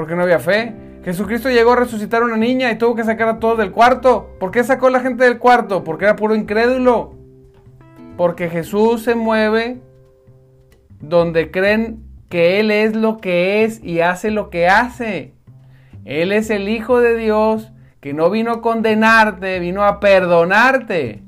porque 0.00 0.16
no 0.16 0.22
había 0.22 0.38
fe. 0.38 0.72
Jesucristo 1.04 1.50
llegó 1.50 1.72
a 1.72 1.76
resucitar 1.76 2.22
a 2.22 2.24
una 2.24 2.38
niña 2.38 2.70
y 2.70 2.78
tuvo 2.78 2.94
que 2.94 3.04
sacar 3.04 3.28
a 3.28 3.38
todos 3.38 3.58
del 3.58 3.70
cuarto. 3.70 4.34
¿Por 4.40 4.50
qué 4.50 4.64
sacó 4.64 4.88
la 4.88 5.00
gente 5.00 5.24
del 5.24 5.38
cuarto? 5.38 5.84
Porque 5.84 6.06
era 6.06 6.16
puro 6.16 6.34
incrédulo. 6.34 7.16
Porque 8.16 8.48
Jesús 8.48 9.02
se 9.02 9.14
mueve 9.14 9.82
donde 11.00 11.50
creen 11.50 12.02
que 12.30 12.60
Él 12.60 12.70
es 12.70 12.96
lo 12.96 13.18
que 13.18 13.62
es 13.62 13.84
y 13.84 14.00
hace 14.00 14.30
lo 14.30 14.48
que 14.48 14.68
hace. 14.68 15.34
Él 16.06 16.32
es 16.32 16.48
el 16.48 16.70
Hijo 16.70 16.98
de 17.00 17.14
Dios 17.14 17.70
que 18.00 18.14
no 18.14 18.30
vino 18.30 18.52
a 18.52 18.62
condenarte, 18.62 19.58
vino 19.58 19.84
a 19.84 20.00
perdonarte, 20.00 21.22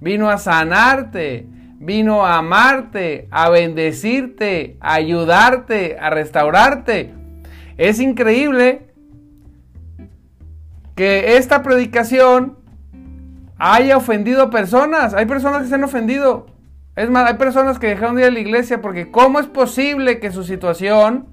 vino 0.00 0.30
a 0.30 0.38
sanarte, 0.38 1.46
vino 1.78 2.26
a 2.26 2.38
amarte, 2.38 3.28
a 3.30 3.48
bendecirte, 3.50 4.76
a 4.80 4.94
ayudarte, 4.94 5.96
a 6.00 6.10
restaurarte. 6.10 7.17
Es 7.78 8.00
increíble 8.00 8.88
que 10.96 11.36
esta 11.36 11.62
predicación 11.62 12.58
haya 13.56 13.96
ofendido 13.96 14.42
a 14.42 14.50
personas. 14.50 15.14
Hay 15.14 15.26
personas 15.26 15.62
que 15.62 15.68
se 15.68 15.76
han 15.76 15.84
ofendido. 15.84 16.46
Es 16.96 17.08
más, 17.08 17.28
hay 17.28 17.38
personas 17.38 17.78
que 17.78 17.86
dejaron 17.86 18.16
de 18.16 18.22
ir 18.22 18.28
a 18.28 18.30
la 18.32 18.40
iglesia 18.40 18.82
porque 18.82 19.12
¿cómo 19.12 19.38
es 19.38 19.46
posible 19.46 20.18
que 20.18 20.32
su 20.32 20.42
situación 20.42 21.28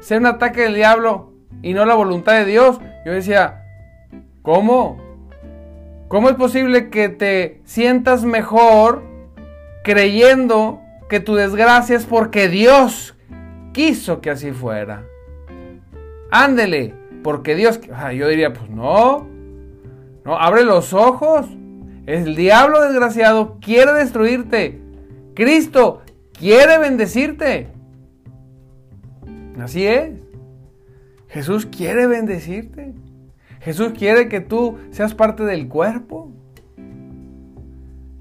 sea 0.00 0.18
un 0.18 0.26
ataque 0.26 0.62
del 0.62 0.74
diablo 0.74 1.32
y 1.62 1.72
no 1.72 1.86
la 1.86 1.94
voluntad 1.94 2.34
de 2.34 2.44
Dios? 2.44 2.78
Yo 3.06 3.12
decía, 3.12 3.64
¿cómo? 4.42 4.98
¿Cómo 6.08 6.28
es 6.28 6.36
posible 6.36 6.90
que 6.90 7.08
te 7.08 7.62
sientas 7.64 8.24
mejor 8.26 9.02
creyendo 9.84 10.82
que 11.08 11.20
tu 11.20 11.34
desgracia 11.34 11.96
es 11.96 12.04
porque 12.04 12.48
Dios 12.48 13.17
quiso 13.72 14.20
que 14.20 14.30
así 14.30 14.52
fuera. 14.52 15.04
Ándele, 16.30 16.94
porque 17.22 17.54
Dios, 17.54 17.80
yo 18.14 18.28
diría, 18.28 18.52
pues 18.52 18.70
no, 18.70 19.26
no, 20.24 20.36
abre 20.38 20.64
los 20.64 20.92
ojos. 20.92 21.46
El 22.06 22.36
diablo 22.36 22.82
desgraciado 22.82 23.58
quiere 23.60 23.92
destruirte. 23.92 24.80
Cristo 25.34 26.02
quiere 26.32 26.78
bendecirte. 26.78 27.68
Así 29.58 29.86
es. 29.86 30.12
Jesús 31.28 31.66
quiere 31.66 32.06
bendecirte. 32.06 32.94
Jesús 33.60 33.92
quiere 33.96 34.28
que 34.28 34.40
tú 34.40 34.78
seas 34.90 35.14
parte 35.14 35.44
del 35.44 35.68
cuerpo. 35.68 36.32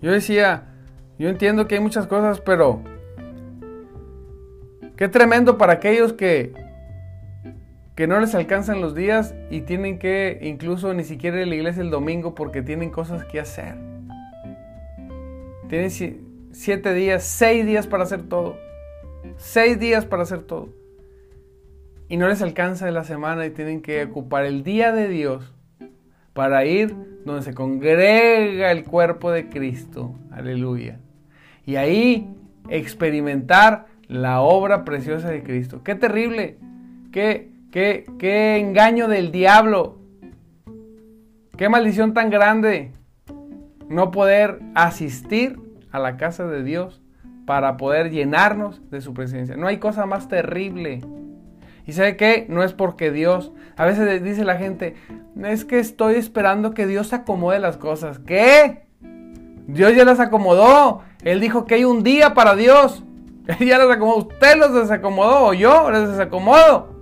Yo 0.01 0.11
decía, 0.11 0.73
yo 1.17 1.29
entiendo 1.29 1.67
que 1.67 1.75
hay 1.75 1.81
muchas 1.81 2.07
cosas, 2.07 2.41
pero 2.41 2.81
Qué 4.97 5.07
tremendo 5.07 5.59
para 5.59 5.73
aquellos 5.73 6.13
que, 6.13 6.53
que 7.95 8.07
no 8.07 8.19
les 8.19 8.33
alcanzan 8.33 8.81
los 8.81 8.95
días 8.95 9.35
y 9.51 9.61
tienen 9.61 9.99
que 9.99 10.39
incluso 10.41 10.91
ni 10.95 11.03
siquiera 11.03 11.37
ir 11.37 11.43
a 11.43 11.45
la 11.45 11.55
iglesia 11.55 11.83
el 11.83 11.91
domingo 11.91 12.33
porque 12.33 12.63
tienen 12.63 12.89
cosas 12.89 13.23
que 13.25 13.39
hacer. 13.39 13.75
Tienen 15.69 15.91
siete 16.51 16.93
días, 16.95 17.23
seis 17.23 17.63
días 17.63 17.85
para 17.85 18.03
hacer 18.03 18.23
todo. 18.23 18.57
Seis 19.35 19.79
días 19.79 20.05
para 20.05 20.23
hacer 20.23 20.41
todo. 20.41 20.69
Y 22.09 22.17
no 22.17 22.27
les 22.27 22.41
alcanza 22.41 22.89
la 22.89 23.03
semana 23.03 23.45
y 23.45 23.51
tienen 23.51 23.83
que 23.83 24.03
ocupar 24.03 24.45
el 24.45 24.63
día 24.63 24.91
de 24.93 25.09
Dios 25.09 25.53
para 26.33 26.65
ir 26.65 26.95
donde 27.23 27.43
se 27.43 27.53
congrega 27.53 28.71
el 28.71 28.83
cuerpo 28.83 29.29
de 29.29 29.47
Cristo. 29.49 30.15
Aleluya. 30.31 30.99
Y 31.67 31.75
ahí 31.75 32.33
experimentar 32.69 33.85
la 34.07 34.41
obra 34.41 34.85
preciosa 34.85 35.29
de 35.29 35.43
Cristo. 35.43 35.83
Qué 35.83 35.95
terrible, 35.95 36.57
qué, 37.11 37.51
qué, 37.71 38.05
qué 38.19 38.57
engaño 38.57 39.07
del 39.07 39.31
diablo, 39.31 39.97
qué 41.57 41.69
maldición 41.69 42.13
tan 42.13 42.29
grande 42.29 42.91
no 43.89 44.11
poder 44.11 44.59
asistir 44.75 45.59
a 45.91 45.99
la 45.99 46.17
casa 46.17 46.45
de 46.45 46.63
Dios 46.63 47.01
para 47.45 47.77
poder 47.77 48.11
llenarnos 48.11 48.81
de 48.91 49.01
su 49.01 49.13
presencia. 49.13 49.55
No 49.55 49.67
hay 49.67 49.77
cosa 49.77 50.05
más 50.05 50.27
terrible. 50.27 51.01
¿Y 51.85 51.93
sabe 51.93 52.17
qué? 52.17 52.45
No 52.49 52.63
es 52.63 52.73
porque 52.73 53.11
Dios, 53.11 53.53
a 53.77 53.85
veces 53.85 54.21
dice 54.21 54.43
la 54.43 54.57
gente, 54.57 54.95
es 55.41 55.63
que 55.63 55.79
estoy 55.79 56.15
esperando 56.15 56.73
que 56.73 56.85
Dios 56.85 57.13
acomode 57.13 57.59
las 57.59 57.77
cosas. 57.77 58.19
¿Qué? 58.19 58.83
Dios 59.67 59.95
ya 59.95 60.03
las 60.03 60.19
acomodó. 60.19 61.01
Él 61.23 61.39
dijo 61.39 61.65
que 61.65 61.75
hay 61.75 61.85
un 61.85 62.03
día 62.03 62.33
para 62.33 62.55
Dios. 62.55 63.05
ya 63.59 63.77
los. 63.77 63.97
Usted 64.17 64.57
los 64.57 64.73
desacomodó 64.73 65.47
o 65.47 65.53
yo 65.53 65.89
los 65.89 66.11
desacomodo. 66.11 66.95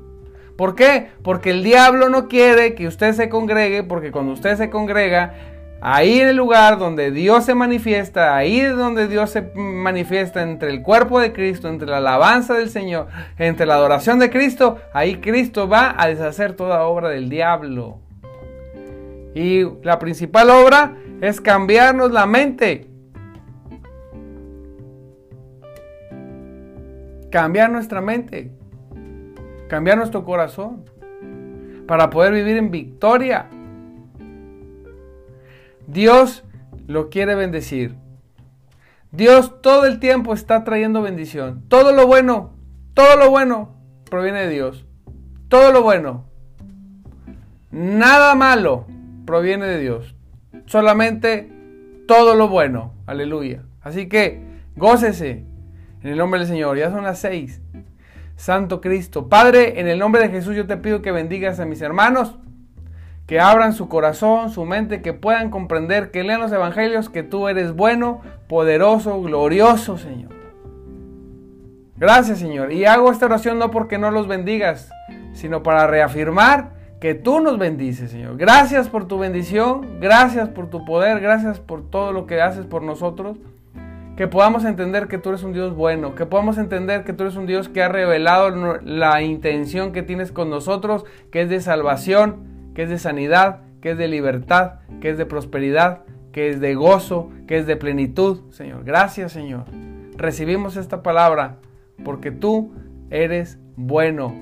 ¿Por 0.56 0.76
qué? 0.76 1.10
Porque 1.22 1.50
el 1.50 1.64
diablo 1.64 2.10
no 2.10 2.28
quiere 2.28 2.76
que 2.76 2.88
usted 2.88 3.14
se 3.14 3.28
congregue, 3.28 3.84
porque 3.84 4.12
cuando 4.12 4.32
usted 4.32 4.56
se 4.56 4.70
congrega, 4.70 5.34
ahí 5.82 6.22
en 6.22 6.30
el 6.30 6.38
lugar 6.38 6.80
donde 6.80 7.12
Dios 7.12 7.44
se 7.44 7.56
manifiesta, 7.56 8.38
ahí 8.38 8.62
donde 8.62 9.10
Dios 9.10 9.32
se 9.32 9.42
manifiesta 9.54 10.44
entre 10.44 10.70
el 10.70 10.82
cuerpo 10.82 11.20
de 11.20 11.34
Cristo, 11.34 11.68
entre 11.68 11.88
la 11.88 11.98
alabanza 11.98 12.54
del 12.54 12.70
Señor, 12.70 13.08
entre 13.38 13.66
la 13.66 13.76
adoración 13.76 14.18
de 14.18 14.30
Cristo, 14.30 14.78
ahí 14.94 15.18
Cristo 15.18 15.68
va 15.68 15.94
a 15.98 16.08
deshacer 16.08 16.54
toda 16.54 16.84
obra 16.84 17.10
del 17.10 17.28
diablo. 17.28 18.00
Y 19.34 19.64
la 19.84 20.00
principal 20.00 20.50
obra 20.50 20.96
es 21.20 21.42
cambiarnos 21.42 22.12
la 22.12 22.26
mente. 22.26 22.88
Cambiar 27.36 27.70
nuestra 27.70 28.00
mente, 28.00 28.50
cambiar 29.68 29.98
nuestro 29.98 30.24
corazón, 30.24 30.86
para 31.86 32.10
poder 32.10 32.32
vivir 32.32 32.56
en 32.56 32.72
victoria. 32.72 33.48
Dios 35.86 36.46
lo 36.88 37.10
quiere 37.10 37.36
bendecir. 37.36 37.96
Dios 39.12 39.62
todo 39.62 39.86
el 39.86 40.00
tiempo 40.00 40.34
está 40.34 40.64
trayendo 40.64 41.02
bendición. 41.02 41.66
Todo 41.68 41.92
lo 41.92 42.08
bueno, 42.08 42.54
todo 42.94 43.18
lo 43.18 43.30
bueno 43.30 43.76
proviene 44.10 44.46
de 44.46 44.50
Dios. 44.52 44.86
Todo 45.50 45.74
lo 45.74 45.84
bueno. 45.84 46.24
Nada 47.70 48.36
malo 48.36 48.88
proviene 49.26 49.66
de 49.66 49.82
Dios. 49.82 50.16
Solamente 50.68 51.52
todo 52.08 52.34
lo 52.34 52.48
bueno. 52.48 52.94
Aleluya. 53.08 53.64
Así 53.82 54.08
que 54.08 54.42
gócese 54.78 55.44
en 56.06 56.12
el 56.12 56.18
nombre 56.20 56.40
del 56.40 56.48
Señor. 56.48 56.78
Ya 56.78 56.92
son 56.92 57.04
las 57.04 57.18
seis. 57.18 57.62
Santo 58.36 58.80
Cristo. 58.80 59.28
Padre, 59.28 59.80
en 59.80 59.88
el 59.88 59.98
nombre 59.98 60.22
de 60.22 60.30
Jesús 60.30 60.56
yo 60.56 60.68
te 60.68 60.78
pido 60.78 61.02
que 61.02 61.12
bendigas 61.12 61.60
a 61.60 61.66
mis 61.66 61.82
hermanos, 61.82 62.38
que 63.26 63.40
abran 63.40 63.74
su 63.74 63.88
corazón, 63.88 64.52
su 64.52 64.66
mente, 64.66 65.02
que 65.02 65.14
puedan 65.14 65.50
comprender, 65.50 66.12
que 66.12 66.24
lean 66.24 66.42
los 66.42 66.52
evangelios, 66.52 67.10
que 67.10 67.24
tú 67.24 67.48
eres 67.48 67.74
bueno, 67.74 68.22
poderoso, 68.48 69.20
glorioso, 69.20 69.98
Señor. 69.98 70.32
Gracias, 71.98 72.38
Señor. 72.38 72.72
Y 72.72 72.86
hago 72.86 73.12
esta 73.12 73.26
oración 73.26 73.58
no 73.58 73.72
porque 73.72 73.98
no 73.98 74.12
los 74.12 74.28
bendigas, 74.28 74.92
sino 75.34 75.64
para 75.64 75.88
reafirmar 75.88 76.74
que 77.00 77.16
tú 77.16 77.40
nos 77.40 77.58
bendices, 77.58 78.12
Señor. 78.12 78.38
Gracias 78.38 78.90
por 78.90 79.08
tu 79.08 79.18
bendición, 79.18 80.00
gracias 80.00 80.50
por 80.50 80.70
tu 80.70 80.86
poder, 80.86 81.20
gracias 81.20 81.60
por 81.60 81.90
todo 81.90 82.12
lo 82.12 82.28
que 82.28 82.42
haces 82.42 82.68
por 82.68 82.84
nosotros 82.84 83.38
que 84.16 84.28
podamos 84.28 84.64
entender 84.64 85.08
que 85.08 85.18
tú 85.18 85.30
eres 85.30 85.44
un 85.44 85.52
Dios 85.52 85.76
bueno, 85.76 86.16
que 86.16 86.26
podamos 86.26 86.58
entender 86.58 87.04
que 87.04 87.14
tú 87.14 87.24
eres 87.24 87.36
un 87.36 87.46
Dios 87.46 87.68
que 87.68 87.84
ha 87.84 87.90
revelado 87.90 88.80
la 88.82 89.22
intención 89.22 89.92
que 89.92 90.04
tienes 90.04 90.32
con 90.32 90.50
nosotros, 90.50 91.04
que 91.32 91.42
es 91.42 91.50
de 91.50 91.60
salvación, 91.60 92.72
que 92.74 92.84
es 92.84 92.90
de 92.90 92.98
sanidad, 92.98 93.62
que 93.82 93.92
es 93.92 93.98
de 93.98 94.08
libertad, 94.08 94.80
que 95.02 95.10
es 95.10 95.18
de 95.18 95.26
prosperidad, 95.26 96.04
que 96.32 96.50
es 96.50 96.62
de 96.62 96.76
gozo, 96.76 97.30
que 97.46 97.58
es 97.58 97.68
de 97.68 97.76
plenitud, 97.76 98.52
Señor. 98.52 98.86
Gracias, 98.86 99.34
Señor. 99.34 99.66
Recibimos 100.18 100.78
esta 100.78 101.04
palabra 101.04 101.58
porque 102.04 102.32
tú 102.32 102.74
eres 103.10 103.60
bueno. 103.76 104.34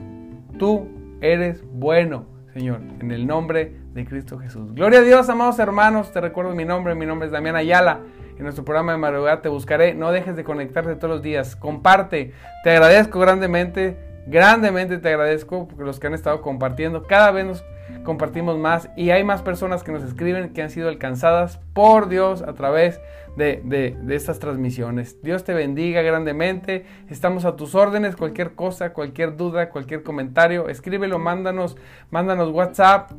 Tú 0.60 0.88
eres 1.22 1.64
bueno, 1.72 2.26
Señor, 2.54 2.82
en 3.00 3.12
el 3.12 3.26
nombre 3.26 3.76
de 3.94 4.06
Cristo 4.06 4.38
Jesús. 4.38 4.74
Gloria 4.76 5.00
a 5.00 5.04
Dios, 5.04 5.30
amados 5.30 5.58
hermanos. 5.58 6.12
Te 6.12 6.22
recuerdo 6.22 6.54
mi 6.54 6.66
nombre. 6.66 6.94
Mi 6.94 7.08
nombre 7.08 7.26
es 7.26 7.32
Damián 7.32 7.56
Ayala 7.56 8.02
en 8.38 8.44
nuestro 8.44 8.64
programa 8.64 8.94
de 8.94 8.98
madrugada 8.98 9.42
Te 9.42 9.50
Buscaré. 9.50 9.94
No 9.94 10.12
dejes 10.12 10.36
de 10.36 10.44
conectarte 10.44 10.96
todos 10.96 11.10
los 11.10 11.22
días. 11.22 11.56
Comparte. 11.56 12.34
Te 12.64 12.72
agradezco 12.72 13.20
grandemente, 13.20 13.98
grandemente 14.28 14.98
te 14.98 15.10
agradezco 15.10 15.68
porque 15.68 15.84
los 15.84 16.00
que 16.00 16.08
han 16.08 16.14
estado 16.14 16.42
compartiendo. 16.42 17.04
Cada 17.04 17.32
vez 17.32 17.46
nos 17.46 17.64
compartimos 18.04 18.58
más 18.58 18.90
y 18.96 19.12
hay 19.12 19.24
más 19.24 19.42
personas 19.42 19.84
que 19.84 19.92
nos 19.92 20.04
escriben 20.04 20.54
que 20.54 20.62
han 20.62 20.70
sido 20.70 20.90
alcanzadas 20.90 21.60
por 21.74 22.10
Dios 22.10 22.42
a 22.42 22.54
través 22.54 23.00
de, 23.36 23.62
de, 23.64 24.16
estas 24.16 24.40
transmisiones. 24.40 25.22
Dios 25.22 25.44
te 25.44 25.54
bendiga 25.54 26.02
grandemente. 26.02 26.86
Estamos 27.10 27.46
a 27.46 27.56
tus 27.56 27.76
órdenes. 27.76 28.16
Cualquier 28.16 28.54
cosa, 28.54 28.94
cualquier 28.94 29.36
duda, 29.38 29.70
cualquier 29.70 30.04
comentario, 30.04 30.70
escríbelo, 30.70 31.20
mándanos, 31.20 31.76
mándanos 32.12 32.50
WhatsApp 32.52 33.12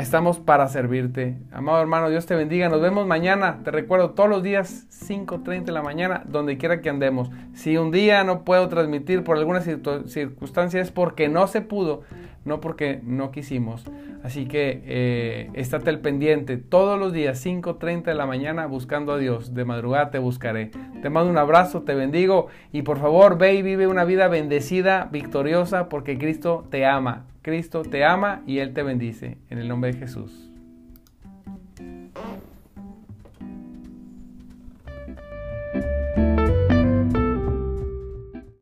estamos 0.00 0.38
para 0.38 0.68
servirte. 0.68 1.38
Amado 1.52 1.80
hermano, 1.80 2.10
Dios 2.10 2.26
te 2.26 2.34
bendiga. 2.34 2.68
Nos 2.68 2.80
vemos 2.80 3.06
mañana. 3.06 3.60
Te 3.64 3.70
recuerdo 3.70 4.10
todos 4.10 4.28
los 4.28 4.42
días 4.42 4.86
5.30 4.90 5.64
de 5.64 5.72
la 5.72 5.82
mañana, 5.82 6.22
donde 6.26 6.58
quiera 6.58 6.80
que 6.80 6.90
andemos. 6.90 7.30
Si 7.54 7.76
un 7.76 7.90
día 7.90 8.22
no 8.24 8.44
puedo 8.44 8.68
transmitir 8.68 9.24
por 9.24 9.38
alguna 9.38 9.60
circunstancia 9.60 10.80
es 10.80 10.90
porque 10.90 11.28
no 11.28 11.46
se 11.46 11.62
pudo, 11.62 12.02
no 12.46 12.60
porque 12.60 13.00
no 13.04 13.30
quisimos. 13.30 13.84
Así 14.22 14.46
que 14.46 14.82
eh, 14.86 15.50
estate 15.54 15.90
al 15.90 16.00
pendiente 16.00 16.56
todos 16.56 16.98
los 16.98 17.12
días, 17.12 17.44
5.30 17.44 18.04
de 18.04 18.14
la 18.14 18.24
mañana, 18.24 18.66
buscando 18.66 19.12
a 19.12 19.18
Dios. 19.18 19.52
De 19.52 19.64
madrugada 19.64 20.10
te 20.10 20.18
buscaré. 20.18 20.70
Te 21.02 21.10
mando 21.10 21.30
un 21.30 21.38
abrazo, 21.38 21.82
te 21.82 21.94
bendigo 21.94 22.46
y 22.72 22.82
por 22.82 22.98
favor 22.98 23.36
ve 23.36 23.54
y 23.54 23.62
vive 23.62 23.86
una 23.86 24.04
vida 24.04 24.28
bendecida, 24.28 25.08
victoriosa, 25.12 25.88
porque 25.88 26.16
Cristo 26.18 26.66
te 26.70 26.86
ama. 26.86 27.26
Cristo 27.42 27.82
te 27.82 28.04
ama 28.04 28.42
y 28.46 28.58
Él 28.58 28.72
te 28.72 28.82
bendice. 28.82 29.36
En 29.50 29.58
el 29.58 29.68
nombre 29.68 29.92
de 29.92 29.98
Jesús. 29.98 30.50